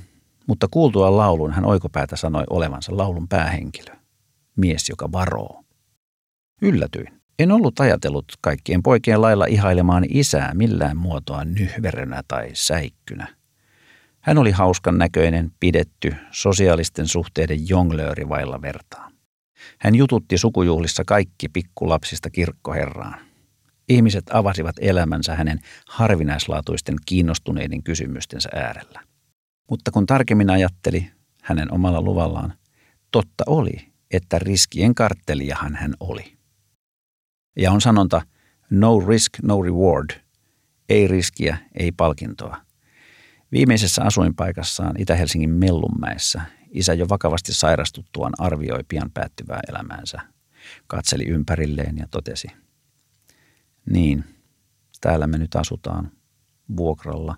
mutta 0.50 0.68
kuultua 0.72 1.18
laulun 1.18 1.52
hän 1.52 1.66
oikopäätä 1.66 2.16
sanoi 2.16 2.44
olevansa 2.50 2.98
laulun 2.98 3.28
päähenkilö. 3.28 3.96
Mies, 4.56 4.90
joka 4.90 5.12
varoo. 5.12 5.64
Yllätyin. 6.62 7.22
En 7.40 7.52
ollut 7.52 7.80
ajatellut 7.80 8.26
kaikkien 8.42 8.84
poikien 8.84 9.22
lailla 9.22 9.46
ihailemaan 9.46 10.06
isää 10.10 10.54
millään 10.54 10.98
muotoa 10.98 11.46
nyhverönä 11.46 12.24
tai 12.28 12.50
säikkynä. 12.54 13.28
Hän 14.20 14.38
oli 14.38 14.52
hauskan 14.52 14.98
näköinen, 14.98 15.52
pidetty, 15.60 16.16
sosiaalisten 16.32 17.08
suhteiden 17.08 17.70
jonglööri 17.70 18.30
vailla 18.30 18.62
vertaa. 18.62 19.12
Hän 19.80 19.96
jututti 19.96 20.38
sukujuhlissa 20.38 21.04
kaikki 21.06 21.50
pikkulapsista 21.50 22.30
kirkkoherraan. 22.30 23.20
Ihmiset 23.90 24.26
avasivat 24.34 24.76
elämänsä 24.82 25.36
hänen 25.36 25.60
harvinaislaatuisten 25.88 26.96
kiinnostuneiden 27.06 27.84
kysymystensä 27.84 28.50
äärellä. 28.56 29.10
Mutta 29.70 29.92
kun 29.92 30.06
tarkemmin 30.06 30.50
ajatteli, 30.50 31.12
hänen 31.44 31.74
omalla 31.74 32.02
luvallaan, 32.02 32.54
totta 33.12 33.44
oli, 33.48 33.92
että 34.12 34.40
riskien 34.40 34.96
karttelijahan 34.96 35.76
hän 35.76 35.94
oli. 36.00 36.38
Ja 37.56 37.72
on 37.72 37.82
sanonta 37.82 38.22
no 38.70 39.00
risk, 39.00 39.34
no 39.44 39.62
reward. 39.62 40.10
Ei 40.90 41.08
riskiä, 41.08 41.58
ei 41.80 41.92
palkintoa. 41.92 42.58
Viimeisessä 43.52 44.04
asuinpaikassaan 44.04 44.96
Itä-Helsingin 45.02 45.50
Mellunmäessä 45.50 46.42
isä 46.72 46.94
jo 46.94 47.10
vakavasti 47.10 47.54
sairastuttuaan 47.54 48.34
arvioi 48.38 48.84
pian 48.88 49.12
päättyvää 49.14 49.60
elämäänsä. 49.70 50.22
Katseli 50.88 51.24
ympärilleen 51.28 51.98
ja 51.98 52.08
totesi. 52.12 52.48
Niin, 53.90 54.24
täällä 55.02 55.28
me 55.28 55.38
nyt 55.38 55.56
asutaan 55.56 56.12
vuokralla 56.78 57.36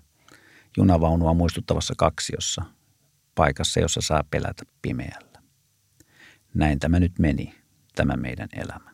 junavaunua 0.76 1.34
muistuttavassa 1.34 1.94
kaksiossa, 1.96 2.62
paikassa, 3.34 3.80
jossa 3.80 4.00
saa 4.00 4.24
pelätä 4.30 4.62
pimeällä. 4.82 5.42
Näin 6.54 6.78
tämä 6.78 7.00
nyt 7.00 7.18
meni, 7.18 7.54
tämä 7.94 8.16
meidän 8.16 8.48
elämä 8.52 8.92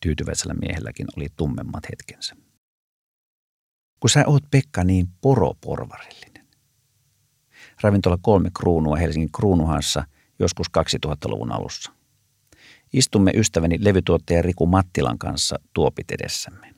tyytyväisellä 0.00 0.54
miehelläkin 0.54 1.06
oli 1.16 1.26
tummemmat 1.36 1.84
hetkensä. 1.90 2.36
Kun 4.00 4.10
sä 4.10 4.24
oot 4.26 4.42
Pekka 4.50 4.84
niin 4.84 5.08
poroporvarillinen. 5.20 6.48
Ravintola 7.82 8.18
kolme 8.22 8.50
kruunua 8.58 8.96
Helsingin 8.96 9.32
kruunuhassa 9.32 10.04
joskus 10.38 10.66
2000-luvun 10.78 11.52
alussa. 11.52 11.92
Istumme 12.92 13.30
ystäväni 13.34 13.78
levytuottaja 13.80 14.42
Riku 14.42 14.66
Mattilan 14.66 15.18
kanssa 15.18 15.56
tuopit 15.72 16.10
edessämme. 16.10 16.74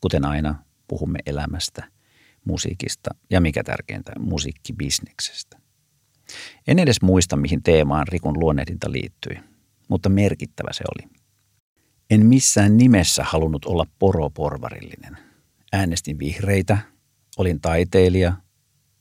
Kuten 0.00 0.24
aina, 0.24 0.64
puhumme 0.88 1.18
elämästä, 1.26 1.90
musiikista 2.44 3.10
ja 3.30 3.40
mikä 3.40 3.64
tärkeintä, 3.64 4.12
musiikkibisneksestä. 4.18 5.58
En 6.68 6.78
edes 6.78 7.02
muista, 7.02 7.36
mihin 7.36 7.62
teemaan 7.62 8.08
Rikun 8.08 8.40
luonnehdinta 8.40 8.92
liittyi, 8.92 9.36
mutta 9.88 10.08
merkittävä 10.08 10.72
se 10.72 10.84
oli. 10.94 11.10
En 12.10 12.26
missään 12.26 12.76
nimessä 12.76 13.24
halunnut 13.24 13.64
olla 13.64 13.86
poroporvarillinen. 13.98 15.18
Äänestin 15.72 16.18
vihreitä, 16.18 16.78
olin 17.36 17.60
taiteilija, 17.60 18.32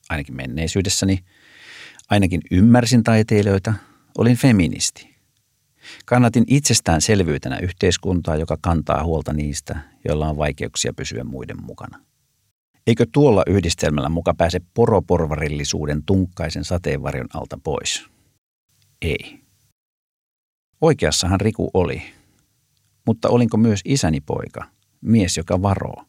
ainakin 0.10 0.36
menneisyydessäni. 0.36 1.20
Ainakin 2.10 2.42
ymmärsin 2.52 3.04
taiteilijoita, 3.04 3.74
olin 4.18 4.38
feministi. 4.38 5.16
Kannatin 6.06 6.44
itsestäänselvyytenä 6.48 7.60
yhteiskuntaa, 7.60 8.36
joka 8.36 8.58
kantaa 8.62 9.04
huolta 9.04 9.34
niistä, 9.34 9.80
joilla 10.08 10.30
on 10.30 10.38
vaikeuksia 10.38 10.94
pysyä 10.94 11.24
muiden 11.24 11.64
mukana. 11.64 12.09
Eikö 12.88 13.06
tuolla 13.12 13.44
yhdistelmällä 13.48 14.10
muka 14.10 14.34
pääse 14.34 14.60
poroporvarillisuuden 14.74 16.04
tunkkaisen 16.06 16.64
sateenvarjon 16.64 17.28
alta 17.34 17.60
pois? 17.64 18.06
Ei. 19.02 19.40
Oikeassahan 20.82 21.42
Riku 21.42 21.70
oli. 21.74 22.02
Mutta 23.06 23.30
olinko 23.30 23.58
myös 23.58 23.82
isäni 23.86 24.22
poika, 24.22 24.66
mies, 25.02 25.38
joka 25.38 25.62
varoo? 25.62 26.06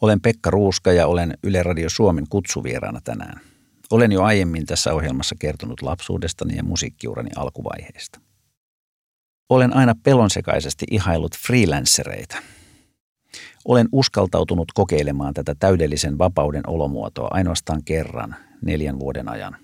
Olen 0.00 0.20
Pekka 0.20 0.50
Ruuska 0.50 0.92
ja 0.92 1.06
olen 1.06 1.38
Yle 1.42 1.62
Radio 1.62 1.88
Suomen 1.90 2.26
kutsuvieraana 2.28 3.00
tänään. 3.04 3.40
Olen 3.90 4.12
jo 4.12 4.22
aiemmin 4.22 4.66
tässä 4.66 4.94
ohjelmassa 4.94 5.34
kertonut 5.38 5.82
lapsuudestani 5.82 6.56
ja 6.56 6.64
musiikkiurani 6.64 7.30
alkuvaiheesta. 7.36 8.20
Olen 9.48 9.76
aina 9.76 9.94
pelonsekaisesti 10.02 10.86
ihailut 10.90 11.36
freelancereita. 11.36 12.36
Olen 13.64 13.88
uskaltautunut 13.92 14.72
kokeilemaan 14.74 15.34
tätä 15.34 15.54
täydellisen 15.54 16.18
vapauden 16.18 16.62
olomuotoa 16.66 17.28
ainoastaan 17.30 17.84
kerran 17.84 18.36
neljän 18.62 18.98
vuoden 18.98 19.28
ajan. 19.28 19.56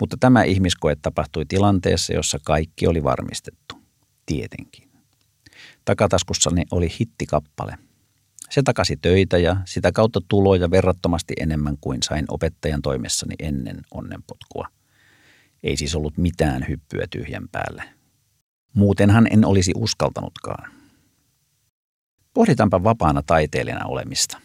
Mutta 0.00 0.16
tämä 0.20 0.42
ihmiskoe 0.42 0.96
tapahtui 1.02 1.44
tilanteessa, 1.48 2.12
jossa 2.12 2.38
kaikki 2.44 2.86
oli 2.86 3.04
varmistettu. 3.04 3.74
Tietenkin. 4.26 4.88
Takataskussani 5.84 6.64
oli 6.70 6.88
hittikappale– 7.00 7.78
se 8.50 8.62
takasi 8.62 8.96
töitä 8.96 9.38
ja 9.38 9.56
sitä 9.64 9.92
kautta 9.92 10.20
tuloja 10.28 10.70
verrattomasti 10.70 11.34
enemmän 11.40 11.76
kuin 11.80 12.02
sain 12.02 12.24
opettajan 12.28 12.82
toimessani 12.82 13.34
ennen 13.38 13.80
onnenpotkua. 13.90 14.68
Ei 15.62 15.76
siis 15.76 15.94
ollut 15.94 16.18
mitään 16.18 16.64
hyppyä 16.68 17.06
tyhjän 17.10 17.48
päälle. 17.52 17.82
Muutenhan 18.74 19.26
en 19.30 19.44
olisi 19.44 19.72
uskaltanutkaan. 19.74 20.77
Pohditaanpa 22.38 22.84
vapaana 22.84 23.22
taiteilijana 23.26 23.86
olemista. 23.86 24.38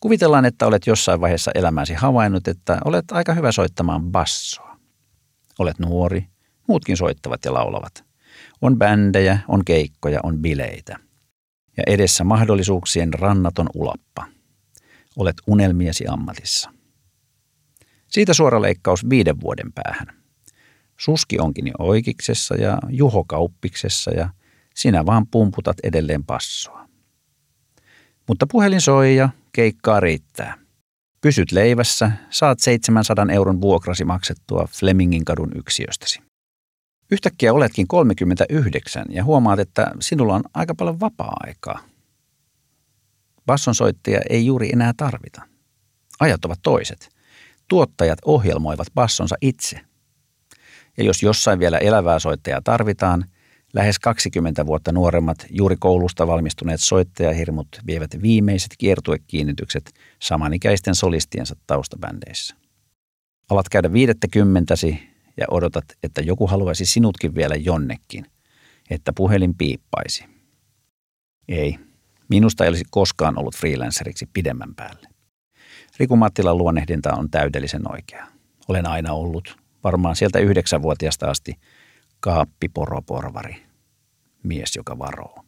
Kuvitellaan, 0.00 0.44
että 0.44 0.66
olet 0.66 0.86
jossain 0.86 1.20
vaiheessa 1.20 1.50
elämäsi 1.54 1.94
havainnut, 1.94 2.48
että 2.48 2.78
olet 2.84 3.04
aika 3.12 3.34
hyvä 3.34 3.52
soittamaan 3.52 4.02
bassoa. 4.02 4.76
Olet 5.58 5.78
nuori, 5.78 6.26
muutkin 6.68 6.96
soittavat 6.96 7.44
ja 7.44 7.54
laulavat. 7.54 8.04
On 8.62 8.78
bändejä, 8.78 9.38
on 9.48 9.64
keikkoja, 9.64 10.20
on 10.22 10.38
bileitä– 10.38 10.96
ja 11.76 11.82
edessä 11.86 12.24
mahdollisuuksien 12.24 13.14
rannaton 13.14 13.66
ulappa. 13.74 14.26
Olet 15.16 15.36
unelmiesi 15.46 16.06
ammatissa. 16.08 16.70
Siitä 18.08 18.34
suora 18.34 18.62
leikkaus 18.62 19.10
viiden 19.10 19.40
vuoden 19.40 19.72
päähän. 19.72 20.06
Suski 20.96 21.38
onkin 21.38 21.66
jo 21.66 21.74
oikeiksessa 21.78 22.54
ja 22.54 22.78
Juho 22.88 23.24
kauppiksessa 23.24 24.10
ja 24.10 24.28
sinä 24.74 25.06
vaan 25.06 25.26
pumputat 25.26 25.76
edelleen 25.82 26.24
passoa. 26.24 26.88
Mutta 28.28 28.46
puhelin 28.52 28.80
soi 28.80 29.16
ja 29.16 29.28
keikkaa 29.52 30.00
riittää. 30.00 30.58
Pysyt 31.20 31.52
leivässä, 31.52 32.12
saat 32.30 32.60
700 32.60 33.26
euron 33.32 33.60
vuokrasi 33.60 34.04
maksettua 34.04 34.68
Flemingin 34.70 35.24
kadun 35.24 35.52
yksiöstäsi. 35.54 36.20
Yhtäkkiä 37.10 37.52
oletkin 37.52 37.88
39 37.88 39.04
ja 39.08 39.24
huomaat, 39.24 39.58
että 39.58 39.92
sinulla 40.00 40.34
on 40.34 40.42
aika 40.54 40.74
paljon 40.74 41.00
vapaa-aikaa. 41.00 41.78
Bassonsoittaja 43.46 44.20
ei 44.30 44.46
juuri 44.46 44.72
enää 44.72 44.92
tarvita. 44.96 45.42
Ajat 46.20 46.44
ovat 46.44 46.58
toiset. 46.62 47.08
Tuottajat 47.68 48.18
ohjelmoivat 48.24 48.86
bassonsa 48.94 49.36
itse. 49.40 49.80
Ja 50.98 51.04
jos 51.04 51.22
jossain 51.22 51.58
vielä 51.58 51.78
elävää 51.78 52.18
soittajaa 52.18 52.60
tarvitaan, 52.64 53.24
lähes 53.72 53.98
20 53.98 54.66
vuotta 54.66 54.92
nuoremmat, 54.92 55.46
juuri 55.50 55.76
koulusta 55.80 56.26
valmistuneet 56.26 56.80
soittajahirmut 56.80 57.68
vievät 57.86 58.22
viimeiset 58.22 58.70
kiertuekiinnitykset 58.78 59.92
samanikäisten 60.18 60.94
solistiensa 60.94 61.56
taustabändeissä. 61.66 62.54
Alat 63.50 63.68
käydä 63.68 63.92
viidettä 63.92 64.26
kymmentäsi 64.30 64.98
ja 65.36 65.46
odotat, 65.50 65.84
että 66.02 66.20
joku 66.20 66.46
haluaisi 66.46 66.86
sinutkin 66.86 67.34
vielä 67.34 67.54
jonnekin, 67.54 68.26
että 68.90 69.12
puhelin 69.12 69.54
piippaisi. 69.54 70.24
Ei, 71.48 71.78
minusta 72.28 72.64
ei 72.64 72.68
olisi 72.68 72.84
koskaan 72.90 73.38
ollut 73.38 73.56
freelanceriksi 73.56 74.28
pidemmän 74.32 74.74
päälle. 74.74 75.08
Riku 75.98 76.16
Mattilan 76.16 76.58
luonnehdinta 76.58 77.14
on 77.14 77.30
täydellisen 77.30 77.92
oikea. 77.92 78.26
Olen 78.68 78.86
aina 78.86 79.12
ollut, 79.12 79.56
varmaan 79.84 80.16
sieltä 80.16 80.38
yhdeksänvuotiaasta 80.38 81.30
asti, 81.30 81.58
kaappiporoporvari, 82.22 83.62
mies, 84.42 84.76
joka 84.76 84.98
varoo. 84.98 85.44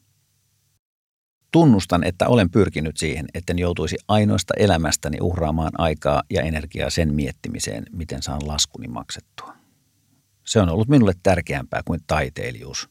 Tunnustan, 1.51 2.05
että 2.05 2.29
olen 2.29 2.51
pyrkinyt 2.51 2.97
siihen, 2.97 3.27
etten 3.35 3.59
joutuisi 3.59 3.97
ainoasta 4.09 4.55
elämästäni 4.57 5.19
uhraamaan 5.21 5.73
aikaa 5.79 6.23
ja 6.31 6.43
energiaa 6.43 6.91
sen 6.91 7.15
miettimiseen, 7.15 7.85
miten 7.93 8.23
saan 8.23 8.49
laskuni 8.49 8.89
maksettua. 8.89 9.55
Se 10.45 10.61
on 10.61 10.69
ollut 10.69 10.89
minulle 10.89 11.13
tärkeämpää 11.23 11.83
kuin 11.85 12.01
taiteilijuus. 12.07 12.89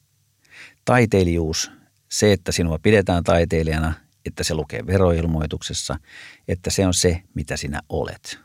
Taiteilijuus, 0.86 1.72
se, 2.12 2.34
että 2.34 2.52
sinua 2.52 2.80
pidetään 2.80 3.24
taiteilijana, 3.24 3.94
että 4.26 4.44
se 4.44 4.54
lukee 4.54 4.88
veroilmoituksessa, 4.88 6.00
että 6.48 6.70
se 6.70 6.88
on 6.88 6.94
se, 6.94 7.24
mitä 7.34 7.58
sinä 7.58 7.82
olet. 7.90 8.40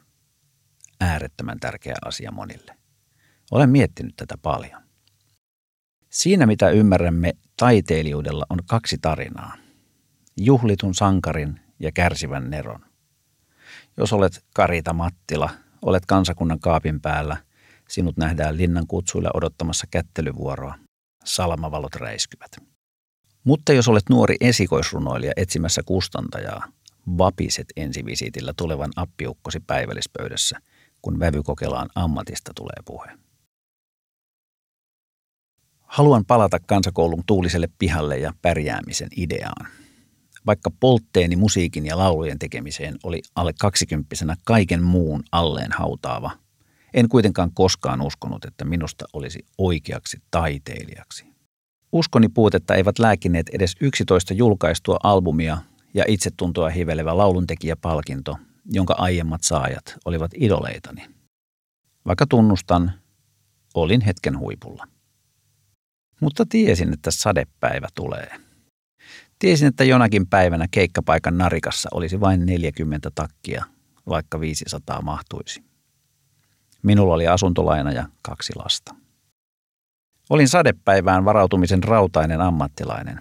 Äärettömän 1.01 1.61
tärkeä 1.61 1.95
asia 2.05 2.33
monille. 2.33 2.77
Olen 3.51 3.71
miettinyt 3.71 4.17
tätä 4.17 4.39
paljon. 4.43 4.88
Siinä, 6.11 6.47
mitä 6.47 6.71
ymmärrämme 6.71 7.33
taiteilijuudella, 7.57 8.47
on 8.51 8.59
kaksi 8.67 8.99
tarinaa. 9.01 9.55
Juhlitun 10.37 10.95
sankarin 10.95 11.61
ja 11.81 11.93
kärsivän 11.93 12.51
neron. 12.51 12.81
Jos 13.97 14.13
olet 14.13 14.45
Karita 14.55 14.93
Mattila, 14.93 15.51
olet 15.83 16.07
kansakunnan 16.07 16.61
kaapin 16.61 17.01
päällä– 17.01 17.37
Sinut 17.89 18.17
nähdään 18.17 18.57
linnan 18.57 18.87
kutsuilla 18.87 19.31
odottamassa 19.35 19.87
kättelyvuoroa. 19.91 20.75
Salmavalot 21.25 21.95
räiskyvät. 21.95 22.51
Mutta 23.45 23.73
jos 23.73 23.89
olet 23.89 24.05
nuori 24.11 24.37
esikoisrunoilija 24.41 25.33
etsimässä 25.37 25.83
kustantajaa, 25.87 26.69
vapiset 27.19 27.67
ensivisiitillä 27.77 28.53
tulevan 28.57 28.91
appiukkosi 28.97 29.61
päivällispöydässä, 29.61 30.59
kun 31.03 31.19
vävykokelaan 31.19 31.89
ammatista 31.95 32.53
tulee 32.57 32.83
puhe. 32.85 33.09
Haluan 35.89 36.25
palata 36.25 36.59
kansakoulun 36.59 37.23
tuuliselle 37.27 37.69
pihalle 37.79 38.19
ja 38.19 38.33
pärjäämisen 38.43 39.09
ideaan. 39.17 39.67
Vaikka 40.47 40.71
poltteeni 40.81 41.37
musiikin 41.37 41.87
ja 41.87 41.99
laulujen 41.99 42.39
tekemiseen 42.39 42.97
oli 43.03 43.23
alle 43.35 43.53
kaksikymppisenä 43.61 44.37
kaiken 44.45 44.83
muun 44.83 45.23
alleen 45.33 45.73
hautaava– 45.73 46.31
en 46.95 47.09
kuitenkaan 47.09 47.51
koskaan 47.55 48.01
uskonut, 48.01 48.45
että 48.45 48.65
minusta 48.65 49.05
olisi 49.13 49.47
oikeaksi 49.59 50.23
taiteilijaksi. 50.31 51.25
Uskoni 51.93 52.29
puutetta 52.29 52.75
eivät 52.75 52.99
lääkineet 52.99 53.49
edes 53.49 53.77
11 53.81 54.35
julkaistua 54.35 54.97
albumia 55.03 55.59
ja 55.95 56.05
itsetuntoa 56.09 56.69
hivelevä 56.71 57.17
lauluntekijäpalkinto, 57.17 58.37
jonka 58.73 58.95
aiemmat 58.99 59.43
saajat 59.43 59.97
olivat 60.05 60.31
idoleitani. 60.35 61.07
Vaikka 62.07 62.27
tunnustan, 62.27 62.93
olin 63.75 64.01
hetken 64.01 64.39
huipulla. 64.39 64.89
Mutta 66.21 66.47
tiesin, 66.49 66.93
että 66.93 67.11
sadepäivä 67.11 67.89
tulee. 67.95 68.31
Tiesin, 69.39 69.69
että 69.69 69.85
jonakin 69.85 70.27
päivänä 70.27 70.67
keikkapaikan 70.71 71.39
narikassa 71.39 71.89
olisi 71.93 72.21
vain 72.21 72.47
40 72.47 73.11
takkia, 73.15 73.65
vaikka 74.09 74.41
500 74.41 75.03
mahtuisi. 75.03 75.65
Minulla 76.83 77.15
oli 77.15 77.27
asuntolaina 77.27 77.93
ja 77.93 78.09
kaksi 78.23 78.53
lasta. 78.57 78.95
Olin 80.31 80.49
sadepäivään 80.49 81.25
varautumisen 81.25 81.83
rautainen 81.83 82.41
ammattilainen. 82.41 83.21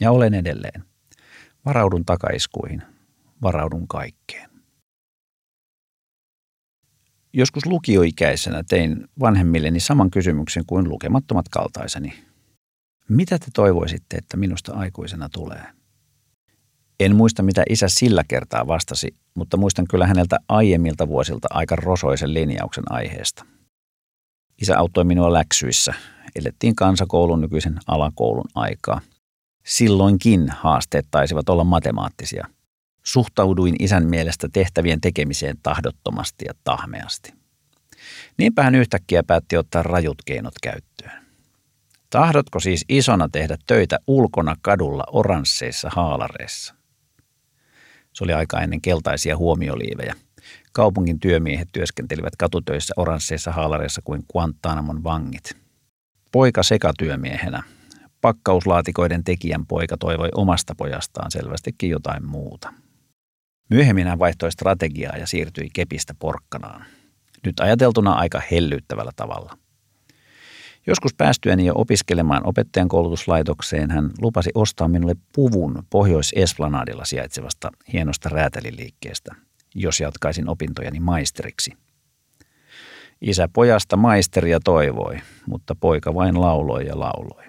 Ja 0.00 0.10
olen 0.10 0.34
edelleen. 0.34 0.84
Varaudun 1.64 2.04
takaiskuihin. 2.04 2.82
Varaudun 3.42 3.88
kaikkeen. 3.88 4.50
Joskus 7.32 7.66
lukioikäisenä 7.66 8.62
tein 8.68 9.08
vanhemmilleni 9.20 9.80
saman 9.80 10.10
kysymyksen 10.10 10.66
kuin 10.66 10.88
lukemattomat 10.88 11.48
kaltaiseni. 11.48 12.29
Mitä 13.10 13.38
te 13.38 13.46
toivoisitte, 13.54 14.16
että 14.16 14.36
minusta 14.36 14.72
aikuisena 14.74 15.28
tulee? 15.28 15.66
En 17.00 17.16
muista, 17.16 17.42
mitä 17.42 17.62
isä 17.70 17.88
sillä 17.88 18.24
kertaa 18.28 18.66
vastasi, 18.66 19.14
mutta 19.34 19.56
muistan 19.56 19.86
kyllä 19.90 20.06
häneltä 20.06 20.38
aiemmilta 20.48 21.08
vuosilta 21.08 21.48
aika 21.50 21.76
rosoisen 21.76 22.34
linjauksen 22.34 22.84
aiheesta. 22.92 23.46
Isä 24.62 24.78
auttoi 24.78 25.04
minua 25.04 25.32
läksyissä. 25.32 25.94
Elettiin 26.36 26.76
kansakoulun 26.76 27.40
nykyisen 27.40 27.78
alakoulun 27.86 28.48
aikaa. 28.54 29.00
Silloinkin 29.66 30.50
haasteet 30.50 31.06
taisivat 31.10 31.48
olla 31.48 31.64
matemaattisia. 31.64 32.46
Suhtauduin 33.02 33.76
isän 33.78 34.06
mielestä 34.06 34.48
tehtävien 34.52 35.00
tekemiseen 35.00 35.56
tahdottomasti 35.62 36.44
ja 36.48 36.54
tahmeasti. 36.64 37.32
Niinpä 38.38 38.62
hän 38.62 38.74
yhtäkkiä 38.74 39.22
päätti 39.22 39.56
ottaa 39.56 39.82
rajut 39.82 40.22
keinot 40.26 40.54
käyttöön. 40.62 41.19
Tahdotko 42.10 42.60
siis 42.60 42.84
isona 42.88 43.28
tehdä 43.32 43.56
töitä 43.66 43.98
ulkona 44.06 44.56
kadulla 44.62 45.04
oransseissa 45.12 45.90
haalareissa? 45.96 46.74
Se 48.12 48.24
oli 48.24 48.32
aika 48.32 48.60
ennen 48.60 48.80
keltaisia 48.80 49.36
huomioliivejä. 49.36 50.14
Kaupungin 50.72 51.20
työmiehet 51.20 51.68
työskentelivät 51.72 52.36
katutöissä 52.36 52.94
oransseissa 52.96 53.52
haalareissa 53.52 54.00
kuin 54.04 54.24
Guantanamon 54.32 55.04
vangit. 55.04 55.56
Poika 56.32 56.62
sekatyömiehenä. 56.62 57.62
Pakkauslaatikoiden 58.20 59.24
tekijän 59.24 59.66
poika 59.66 59.96
toivoi 59.96 60.28
omasta 60.34 60.74
pojastaan 60.74 61.30
selvästikin 61.30 61.90
jotain 61.90 62.26
muuta. 62.26 62.72
Myöhemmin 63.70 64.06
hän 64.06 64.18
vaihtoi 64.18 64.52
strategiaa 64.52 65.16
ja 65.16 65.26
siirtyi 65.26 65.68
kepistä 65.72 66.14
porkkanaan. 66.18 66.84
Nyt 67.46 67.60
ajateltuna 67.60 68.12
aika 68.12 68.42
hellyttävällä 68.50 69.12
tavalla. 69.16 69.58
Joskus 70.86 71.14
päästyäni 71.14 71.66
jo 71.66 71.72
opiskelemaan 71.76 72.46
opettajan 72.46 72.88
koulutuslaitokseen 72.88 73.90
hän 73.90 74.10
lupasi 74.20 74.50
ostaa 74.54 74.88
minulle 74.88 75.14
puvun 75.34 75.82
Pohjois-Esplanadilla 75.90 77.04
sijaitsevasta 77.04 77.70
hienosta 77.92 78.28
räätäliliikkeestä, 78.28 79.34
jos 79.74 80.00
jatkaisin 80.00 80.48
opintojani 80.48 81.00
maisteriksi. 81.00 81.72
Isä 83.20 83.48
pojasta 83.52 83.96
maisteria 83.96 84.60
toivoi, 84.64 85.18
mutta 85.46 85.74
poika 85.74 86.14
vain 86.14 86.40
lauloi 86.40 86.86
ja 86.86 87.00
lauloi. 87.00 87.44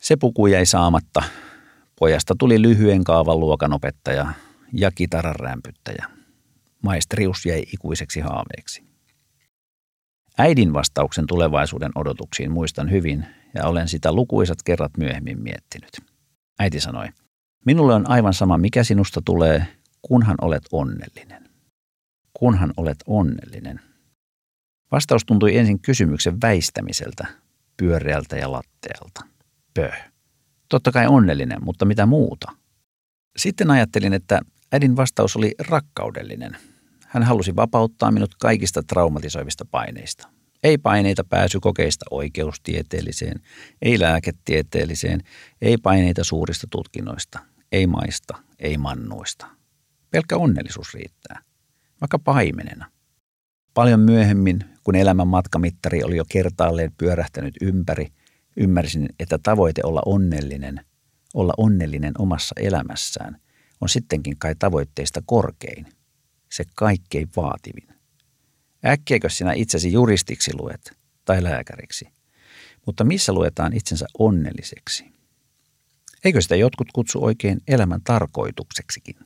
Se 0.00 0.16
puku 0.16 0.46
jäi 0.46 0.66
saamatta. 0.66 1.22
Pojasta 1.98 2.34
tuli 2.38 2.62
lyhyen 2.62 3.04
kaavan 3.04 3.40
luokanopettaja 3.40 4.26
ja 4.72 4.90
kitaran 4.90 5.36
rämpyttäjä. 5.36 6.06
Maisterius 6.82 7.46
jäi 7.46 7.62
ikuiseksi 7.72 8.20
haaveeksi. 8.20 8.93
Äidin 10.38 10.72
vastauksen 10.72 11.26
tulevaisuuden 11.26 11.92
odotuksiin 11.94 12.52
muistan 12.52 12.90
hyvin 12.90 13.26
ja 13.54 13.66
olen 13.66 13.88
sitä 13.88 14.12
lukuisat 14.12 14.58
kerrat 14.64 14.96
myöhemmin 14.96 15.42
miettinyt. 15.42 15.90
Äiti 16.58 16.80
sanoi, 16.80 17.06
minulle 17.66 17.94
on 17.94 18.10
aivan 18.10 18.34
sama 18.34 18.58
mikä 18.58 18.84
sinusta 18.84 19.22
tulee, 19.24 19.66
kunhan 20.02 20.36
olet 20.40 20.62
onnellinen. 20.72 21.48
Kunhan 22.32 22.72
olet 22.76 22.98
onnellinen. 23.06 23.80
Vastaus 24.92 25.24
tuntui 25.24 25.56
ensin 25.56 25.80
kysymyksen 25.80 26.40
väistämiseltä, 26.40 27.26
pyöreältä 27.76 28.36
ja 28.36 28.52
lattealta. 28.52 29.20
Pöh. 29.74 30.10
Totta 30.68 30.92
kai 30.92 31.06
onnellinen, 31.06 31.64
mutta 31.64 31.84
mitä 31.84 32.06
muuta? 32.06 32.52
Sitten 33.36 33.70
ajattelin, 33.70 34.12
että 34.12 34.40
äidin 34.72 34.96
vastaus 34.96 35.36
oli 35.36 35.54
rakkaudellinen– 35.58 36.56
hän 37.14 37.22
halusi 37.22 37.56
vapauttaa 37.56 38.10
minut 38.10 38.34
kaikista 38.34 38.82
traumatisoivista 38.82 39.64
paineista. 39.70 40.28
Ei 40.62 40.78
paineita 40.78 41.24
pääsykokeista 41.24 42.04
oikeustieteelliseen, 42.10 43.40
ei 43.82 44.00
lääketieteelliseen, 44.00 45.20
ei 45.62 45.76
paineita 45.76 46.24
suurista 46.24 46.66
tutkinnoista, 46.70 47.38
ei 47.72 47.86
maista, 47.86 48.38
ei 48.58 48.78
mannuista. 48.78 49.46
Pelkkä 50.10 50.36
onnellisuus 50.36 50.94
riittää, 50.94 51.40
vaikka 52.00 52.18
paimenena. 52.18 52.90
Paljon 53.74 54.00
myöhemmin, 54.00 54.64
kun 54.84 54.96
elämän 54.96 55.28
matkamittari 55.28 56.04
oli 56.04 56.16
jo 56.16 56.24
kertaalleen 56.28 56.92
pyörähtänyt 56.98 57.54
ympäri, 57.60 58.08
ymmärsin, 58.56 59.08
että 59.18 59.38
tavoite 59.42 59.80
olla 59.84 60.02
onnellinen, 60.06 60.80
olla 61.34 61.52
onnellinen 61.56 62.12
omassa 62.18 62.54
elämässään, 62.60 63.36
on 63.80 63.88
sittenkin 63.88 64.38
kai 64.38 64.54
tavoitteista 64.58 65.22
korkein– 65.26 65.86
se 66.54 66.64
kaikkein 66.74 67.28
vaativin. 67.36 67.88
Äkkiäkö 68.86 69.30
sinä 69.30 69.52
itsesi 69.52 69.92
juristiksi 69.92 70.50
luet 70.54 70.92
tai 71.24 71.42
lääkäriksi? 71.42 72.08
Mutta 72.86 73.04
missä 73.04 73.32
luetaan 73.32 73.72
itsensä 73.72 74.06
onnelliseksi? 74.18 75.04
Eikö 76.24 76.40
sitä 76.40 76.56
jotkut 76.56 76.92
kutsu 76.92 77.24
oikein 77.24 77.60
elämän 77.68 78.00
tarkoitukseksikin? 78.04 79.16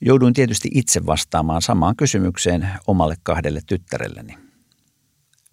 Jouduin 0.00 0.34
tietysti 0.34 0.68
itse 0.74 1.06
vastaamaan 1.06 1.62
samaan 1.62 1.96
kysymykseen 1.96 2.68
omalle 2.86 3.14
kahdelle 3.22 3.60
tyttärelleni. 3.66 4.38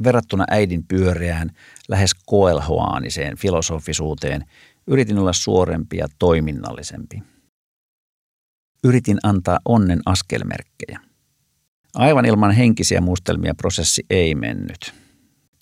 Verrattuna 0.03 0.45
äidin 0.49 0.83
pyöreään, 0.87 1.51
lähes 1.87 2.11
koelhoaaniseen 2.25 3.37
filosofisuuteen 3.37 4.45
yritin 4.87 5.17
olla 5.17 5.33
suorempi 5.33 5.97
ja 5.97 6.07
toiminnallisempi– 6.19 7.23
Yritin 8.83 9.17
antaa 9.23 9.59
onnen 9.65 9.99
askelmerkkejä. 10.05 10.99
Aivan 11.95 12.25
ilman 12.25 12.51
henkisiä 12.51 13.01
mustelmia 13.01 13.55
prosessi 13.55 14.05
ei 14.09 14.35
mennyt. 14.35 14.93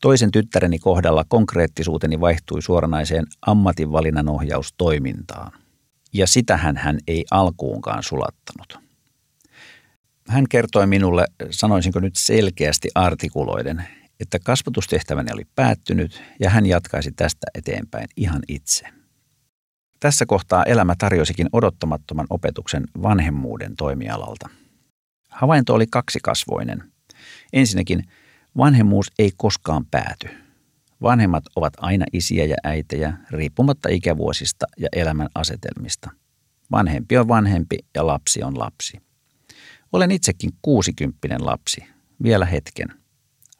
Toisen 0.01 0.31
tyttäreni 0.31 0.79
kohdalla 0.79 1.25
konkreettisuuteni 1.27 2.19
vaihtui 2.19 2.61
suoranaiseen 2.61 3.25
ammatinvalinnan 3.47 4.29
ohjaustoimintaan. 4.29 5.51
Ja 6.13 6.27
sitähän 6.27 6.77
hän 6.77 6.97
ei 7.07 7.25
alkuunkaan 7.31 8.03
sulattanut. 8.03 8.79
Hän 10.27 10.45
kertoi 10.49 10.87
minulle, 10.87 11.25
sanoisinko 11.49 11.99
nyt 11.99 12.15
selkeästi 12.15 12.89
artikuloiden, 12.95 13.83
että 14.19 14.39
kasvatustehtäväni 14.39 15.31
oli 15.33 15.43
päättynyt 15.55 16.23
ja 16.39 16.49
hän 16.49 16.65
jatkaisi 16.65 17.11
tästä 17.11 17.47
eteenpäin 17.55 18.07
ihan 18.17 18.41
itse. 18.47 18.96
Tässä 19.99 20.25
kohtaa 20.25 20.63
elämä 20.63 20.95
tarjosikin 20.97 21.49
odottamattoman 21.53 22.27
opetuksen 22.29 22.83
vanhemmuuden 23.01 23.75
toimialalta. 23.75 24.49
Havainto 25.29 25.73
oli 25.73 25.87
kaksikasvoinen. 25.87 26.83
Ensinnäkin, 27.53 28.03
vanhemmuus 28.57 29.11
ei 29.19 29.31
koskaan 29.37 29.85
pääty. 29.85 30.29
Vanhemmat 31.01 31.43
ovat 31.55 31.73
aina 31.77 32.05
isiä 32.13 32.45
ja 32.45 32.55
äitejä, 32.63 33.13
riippumatta 33.31 33.89
ikävuosista 33.89 34.65
ja 34.77 34.87
elämän 34.93 35.29
asetelmista. 35.35 36.09
Vanhempi 36.71 37.17
on 37.17 37.27
vanhempi 37.27 37.77
ja 37.95 38.07
lapsi 38.07 38.43
on 38.43 38.59
lapsi. 38.59 39.01
Olen 39.93 40.11
itsekin 40.11 40.51
kuusikymppinen 40.61 41.45
lapsi, 41.45 41.83
vielä 42.23 42.45
hetken, 42.45 42.87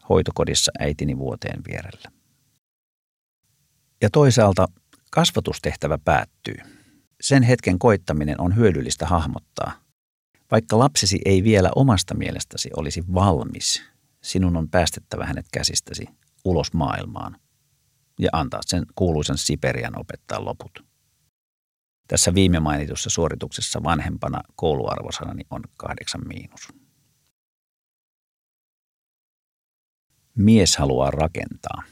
hoitokodissa 0.10 0.72
äitini 0.80 1.18
vuoteen 1.18 1.62
vierellä. 1.68 2.12
Ja 4.02 4.10
toisaalta 4.10 4.68
Kasvatustehtävä 5.12 5.98
päättyy. 5.98 6.56
Sen 7.22 7.44
hetken 7.44 7.80
koittaminen 7.80 8.42
on 8.42 8.56
hyödyllistä 8.56 9.06
hahmottaa. 9.06 9.72
Vaikka 10.52 10.80
lapsesi 10.80 11.20
ei 11.26 11.44
vielä 11.44 11.72
omasta 11.76 12.16
mielestäsi 12.16 12.70
olisi 12.78 13.04
valmis, 13.14 13.84
sinun 14.22 14.58
on 14.58 14.70
päästettävä 14.70 15.26
hänet 15.26 15.46
käsistäsi 15.54 16.10
ulos 16.46 16.74
maailmaan 16.74 17.40
ja 18.20 18.30
antaa 18.34 18.60
sen 18.66 18.86
kuuluisan 18.96 19.38
Siperian 19.38 20.00
opettaa 20.00 20.46
loput. 20.46 20.86
Tässä 22.08 22.34
viime 22.34 22.60
mainitussa 22.60 23.10
suorituksessa 23.10 23.84
vanhempana 23.84 24.42
kouluarvosanani 24.56 25.44
on 25.50 25.62
kahdeksan 25.78 26.22
miinus. 26.28 26.68
Mies 30.36 30.78
haluaa 30.78 31.12
rakentaa. 31.12 31.84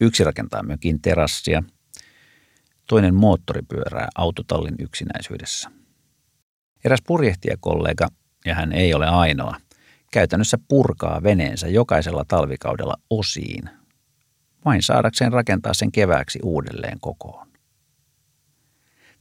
Yksi 0.00 0.24
rakentaa 0.24 0.62
mökin 0.62 1.02
terassia– 1.02 1.62
toinen 2.88 3.14
moottoripyörää 3.14 4.08
autotallin 4.14 4.74
yksinäisyydessä. 4.78 5.70
Eräs 6.84 7.00
purjehtijakollega, 7.06 8.08
ja 8.44 8.54
hän 8.54 8.72
ei 8.72 8.94
ole 8.94 9.06
ainoa, 9.06 9.56
käytännössä 10.12 10.58
purkaa 10.68 11.22
veneensä 11.22 11.68
jokaisella 11.68 12.24
talvikaudella 12.28 12.94
osiin, 13.10 13.70
vain 14.64 14.82
saadakseen 14.82 15.32
rakentaa 15.32 15.74
sen 15.74 15.92
kevääksi 15.92 16.38
uudelleen 16.42 17.00
kokoon. 17.00 17.48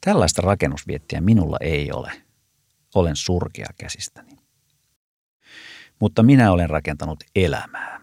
Tällaista 0.02 0.42
rakennusviettiä 0.42 1.22
minulla 1.22 1.58
ei 1.62 1.92
ole. 1.92 2.12
Olen 2.96 3.16
surkea 3.16 3.68
käsistäni. 3.78 4.38
Mutta 6.00 6.24
minä 6.24 6.52
olen 6.52 6.70
rakentanut 6.70 7.24
elämää. 7.36 8.02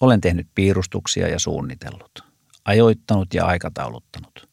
Olen 0.00 0.20
tehnyt 0.20 0.46
piirustuksia 0.54 1.28
ja 1.28 1.38
suunnitellut, 1.38 2.24
ajoittanut 2.64 3.34
ja 3.34 3.46
aikatauluttanut 3.46 4.47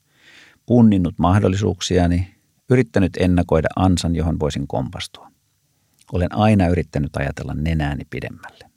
punninnut 0.65 1.13
mahdollisuuksiani, 1.17 2.36
yrittänyt 2.69 3.17
ennakoida 3.19 3.67
ansan, 3.75 4.15
johon 4.15 4.39
voisin 4.39 4.67
kompastua. 4.67 5.32
Olen 6.12 6.36
aina 6.36 6.67
yrittänyt 6.67 7.15
ajatella 7.15 7.54
nenääni 7.54 8.04
pidemmälle. 8.10 8.69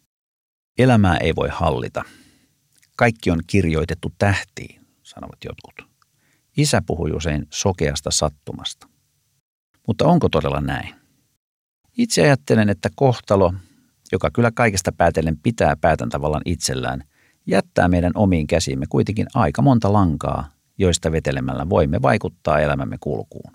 Elämää 0.79 1.17
ei 1.17 1.37
voi 1.37 1.49
hallita. 1.53 2.05
Kaikki 2.97 3.31
on 3.31 3.41
kirjoitettu 3.47 4.13
tähtiin, 4.19 4.87
sanovat 5.03 5.39
jotkut. 5.45 5.89
Isä 6.57 6.83
puhui 6.87 7.13
usein 7.13 7.47
sokeasta 7.51 8.11
sattumasta. 8.11 8.89
Mutta 9.87 10.07
onko 10.07 10.29
todella 10.29 10.61
näin? 10.61 10.95
Itse 11.99 12.23
ajattelen, 12.23 12.69
että 12.69 12.89
kohtalo, 12.95 13.55
joka 14.13 14.31
kyllä 14.31 14.51
kaikesta 14.51 14.93
päätellen 14.93 15.39
pitää 15.43 15.77
päätäntävallan 15.77 16.43
itsellään, 16.45 17.05
jättää 17.47 17.89
meidän 17.89 18.13
omiin 18.15 18.47
käsiimme 18.47 18.87
kuitenkin 18.89 19.27
aika 19.35 19.63
monta 19.63 19.93
lankaa, 19.93 20.58
joista 20.79 21.13
vetelemällä 21.13 21.69
voimme 21.69 22.03
vaikuttaa 22.03 22.61
elämämme 22.61 22.97
kulkuun. 23.01 23.53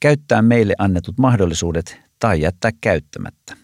Käyttää 0.00 0.42
meille 0.42 0.74
annetut 0.78 1.18
mahdollisuudet 1.18 2.00
tai 2.18 2.40
jättää 2.40 2.70
käyttämättä. 2.80 3.56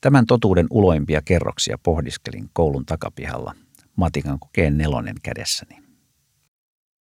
Tämän 0.00 0.26
totuuden 0.26 0.66
uloimpia 0.70 1.22
kerroksia 1.22 1.78
pohdiskelin 1.82 2.50
koulun 2.52 2.86
takapihalla 2.86 3.54
matikan 3.96 4.38
kokeen 4.38 4.78
nelonen 4.78 5.16
kädessäni. 5.22 5.84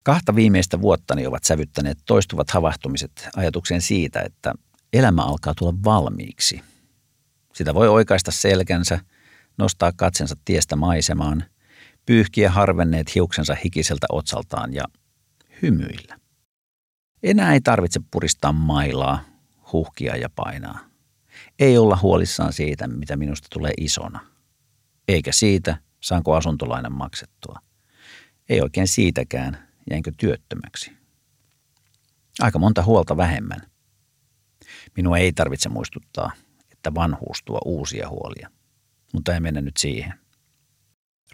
Kahta 0.04 0.36
viimeistä 0.36 0.82
vuottani 0.82 1.28
ovat 1.28 1.44
sävyttäneet 1.44 1.98
toistuvat 2.06 2.50
havahtumiset 2.50 3.30
ajatukseen 3.36 3.82
siitä, 3.82 4.22
että 4.22 4.54
elämä 4.94 5.22
alkaa 5.22 5.54
tulla 5.58 5.74
valmiiksi. 5.86 6.62
Sitä 7.54 7.74
voi 7.74 7.88
oikaista 7.88 8.32
selkänsä, 8.32 9.00
nostaa 9.58 9.92
katsensa 9.96 10.36
tiestä 10.46 10.76
maisemaan, 10.76 11.44
pyyhkiä 12.06 12.52
harvenneet 12.52 13.16
hiuksensa 13.16 13.56
hikiseltä 13.64 14.08
otsaltaan 14.12 14.74
ja 14.74 14.84
hymyillä. 15.62 16.20
Enää 17.24 17.54
ei 17.54 17.62
tarvitse 17.62 18.00
puristaa 18.12 18.52
mailaa, 18.52 19.24
huhkia 19.74 20.16
ja 20.16 20.30
painaa. 20.36 20.80
Ei 21.60 21.78
olla 21.78 22.00
huolissaan 22.02 22.54
siitä, 22.54 22.88
mitä 22.88 23.16
minusta 23.16 23.48
tulee 23.52 23.74
isona. 23.78 24.20
Eikä 25.08 25.32
siitä, 25.32 25.78
saanko 26.00 26.36
asuntolainan 26.36 26.94
maksettua. 26.94 27.60
Ei 28.50 28.62
oikein 28.62 28.88
siitäkään, 28.88 29.70
jäinkö 29.90 30.12
työttömäksi. 30.18 30.92
Aika 32.40 32.60
monta 32.60 32.84
huolta 32.84 33.18
vähemmän. 33.18 33.62
Minua 34.98 35.18
ei 35.18 35.34
tarvitse 35.34 35.70
muistuttaa, 35.70 36.32
että 36.72 36.94
vanhuus 36.96 37.44
tuo 37.46 37.60
uusia 37.66 38.10
huolia. 38.10 38.50
Mutta 39.14 39.34
ei 39.34 39.40
mennä 39.40 39.62
nyt 39.62 39.78
siihen. 39.78 40.23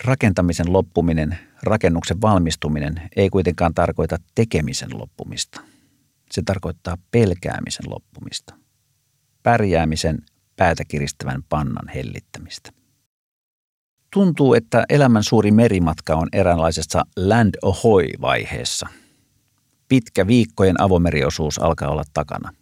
Rakentamisen 0.03 0.73
loppuminen, 0.73 1.39
rakennuksen 1.63 2.21
valmistuminen 2.21 3.01
ei 3.15 3.29
kuitenkaan 3.29 3.73
tarkoita 3.73 4.17
tekemisen 4.35 4.89
loppumista. 4.99 5.62
Se 6.31 6.41
tarkoittaa 6.45 6.97
pelkäämisen 7.12 7.89
loppumista. 7.89 8.53
Pärjäämisen 9.43 10.19
päätä 10.55 10.85
kiristävän 10.85 11.43
pannan 11.49 11.88
hellittämistä. 11.88 12.71
Tuntuu, 14.13 14.53
että 14.53 14.85
elämän 14.89 15.23
suuri 15.23 15.51
merimatka 15.51 16.15
on 16.15 16.27
eräänlaisessa 16.33 17.05
land 17.17 17.53
ahoy-vaiheessa. 17.63 18.88
Pitkä 19.88 20.27
viikkojen 20.27 20.81
avomeriosuus 20.81 21.59
alkaa 21.59 21.89
olla 21.89 22.03
takana. 22.13 22.53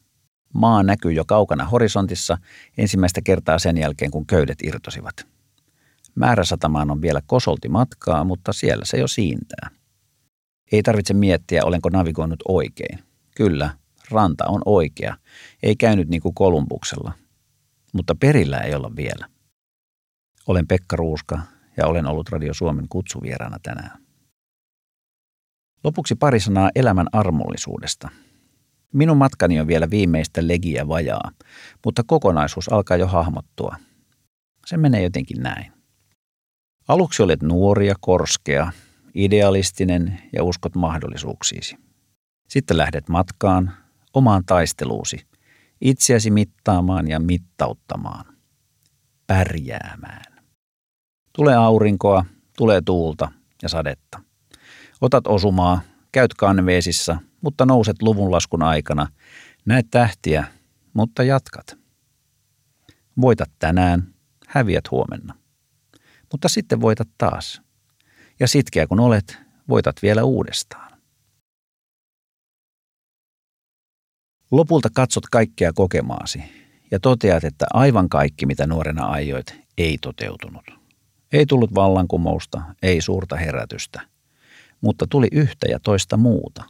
Maa 0.53 0.83
näkyy 0.83 1.11
jo 1.11 1.25
kaukana 1.25 1.65
horisontissa 1.65 2.37
ensimmäistä 2.77 3.21
kertaa 3.21 3.59
sen 3.59 3.77
jälkeen, 3.77 4.11
kun 4.11 4.25
köydet 4.25 4.57
irtosivat. 4.63 5.36
Määräsatamaan 6.17 6.91
on 6.91 7.01
vielä 7.01 7.21
kosolti 7.27 7.69
matkaa, 7.69 8.23
mutta 8.23 8.53
siellä 8.53 8.85
se 8.85 8.97
jo 8.97 9.07
siintää. 9.07 9.69
Ei 10.71 10.83
tarvitse 10.83 11.13
miettiä, 11.13 11.65
olenko 11.65 11.89
navigoinut 11.89 12.39
oikein. 12.47 12.99
Kyllä, 13.35 13.69
ranta 14.11 14.45
on 14.47 14.61
oikea. 14.65 15.17
Ei 15.63 15.75
käynyt 15.75 16.09
niin 16.09 16.21
kuin 16.21 16.35
Kolumbuksella. 16.35 17.13
Mutta 17.93 18.15
perillä 18.15 18.59
ei 18.59 18.75
olla 18.75 18.91
vielä. 18.95 19.27
Olen 20.47 20.67
Pekka 20.67 20.95
Ruuska 20.95 21.39
ja 21.77 21.87
olen 21.87 22.07
ollut 22.07 22.29
Radio 22.29 22.53
Suomen 22.53 22.85
kutsuvieraana 22.89 23.57
tänään. 23.63 23.99
Lopuksi 25.83 26.15
pari 26.15 26.39
sanaa 26.39 26.69
elämän 26.75 27.07
armollisuudesta. 27.11 28.09
Minun 28.93 29.17
matkani 29.17 29.59
on 29.59 29.67
vielä 29.67 29.89
viimeistä 29.89 30.47
legiä 30.47 30.87
vajaa, 30.87 31.31
mutta 31.85 32.03
kokonaisuus 32.07 32.73
alkaa 32.73 32.97
jo 32.97 33.07
hahmottua. 33.07 33.75
Se 34.65 34.77
menee 34.77 35.03
jotenkin 35.03 35.43
näin. 35.43 35.76
Aluksi 36.87 37.23
olet 37.23 37.41
nuori 37.41 37.87
ja 37.87 37.95
korskea, 37.99 38.71
idealistinen 39.13 40.21
ja 40.33 40.43
uskot 40.43 40.75
mahdollisuuksiisi. 40.75 41.77
Sitten 42.49 42.77
lähdet 42.77 43.09
matkaan, 43.09 43.73
omaan 44.13 44.43
taisteluusi, 44.45 45.27
itseäsi 45.81 46.31
mittaamaan 46.31 47.07
ja 47.07 47.19
mittauttamaan, 47.19 48.25
pärjäämään. 49.27 50.43
Tulee 51.33 51.55
aurinkoa, 51.55 52.25
tulee 52.57 52.81
tuulta 52.85 53.31
ja 53.61 53.69
sadetta. 53.69 54.21
Otat 55.01 55.27
osumaa, 55.27 55.81
käyt 56.11 56.33
kanveesissa, 56.33 57.17
mutta 57.41 57.65
nouset 57.65 58.01
luvunlaskun 58.01 58.63
aikana. 58.63 59.07
Näet 59.65 59.87
tähtiä, 59.91 60.47
mutta 60.93 61.23
jatkat. 61.23 61.77
Voitat 63.21 63.51
tänään, 63.59 64.13
häviät 64.47 64.91
huomenna. 64.91 65.46
Mutta 66.31 66.49
sitten 66.49 66.81
voitat 66.81 67.07
taas. 67.17 67.61
Ja 68.39 68.47
sitkeä 68.47 68.87
kun 68.87 68.99
olet, 68.99 69.37
voitat 69.69 69.95
vielä 70.01 70.23
uudestaan. 70.23 70.97
Lopulta 74.51 74.89
katsot 74.93 75.23
kaikkea 75.31 75.73
kokemaasi 75.73 76.43
ja 76.91 76.99
toteat, 76.99 77.43
että 77.43 77.65
aivan 77.73 78.09
kaikki, 78.09 78.45
mitä 78.45 78.67
nuorena 78.67 79.05
aioit, 79.05 79.55
ei 79.77 79.97
toteutunut. 80.01 80.65
Ei 81.31 81.45
tullut 81.45 81.75
vallankumousta, 81.75 82.61
ei 82.81 83.01
suurta 83.01 83.35
herätystä, 83.35 84.01
mutta 84.81 85.07
tuli 85.09 85.27
yhtä 85.31 85.67
ja 85.69 85.79
toista 85.79 86.17
muuta. 86.17 86.63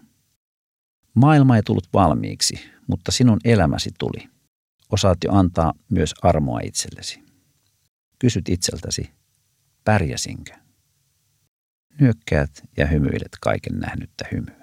Maailma 1.13 1.55
ei 1.55 1.63
tullut 1.63 1.87
valmiiksi, 1.93 2.59
mutta 2.87 3.11
sinun 3.11 3.39
elämäsi 3.43 3.89
tuli. 3.99 4.29
Osaat 4.91 5.17
jo 5.23 5.31
antaa 5.31 5.73
myös 5.89 6.13
armoa 6.21 6.59
itsellesi. 6.63 7.23
Kysyt 8.19 8.49
itseltäsi, 8.49 9.09
pärjäsinkö? 9.87 10.53
Nyökkäät 11.99 12.49
ja 12.77 12.85
hymyilet 12.87 13.31
kaiken 13.41 13.79
nähnyttä 13.79 14.25
hymyä. 14.31 14.56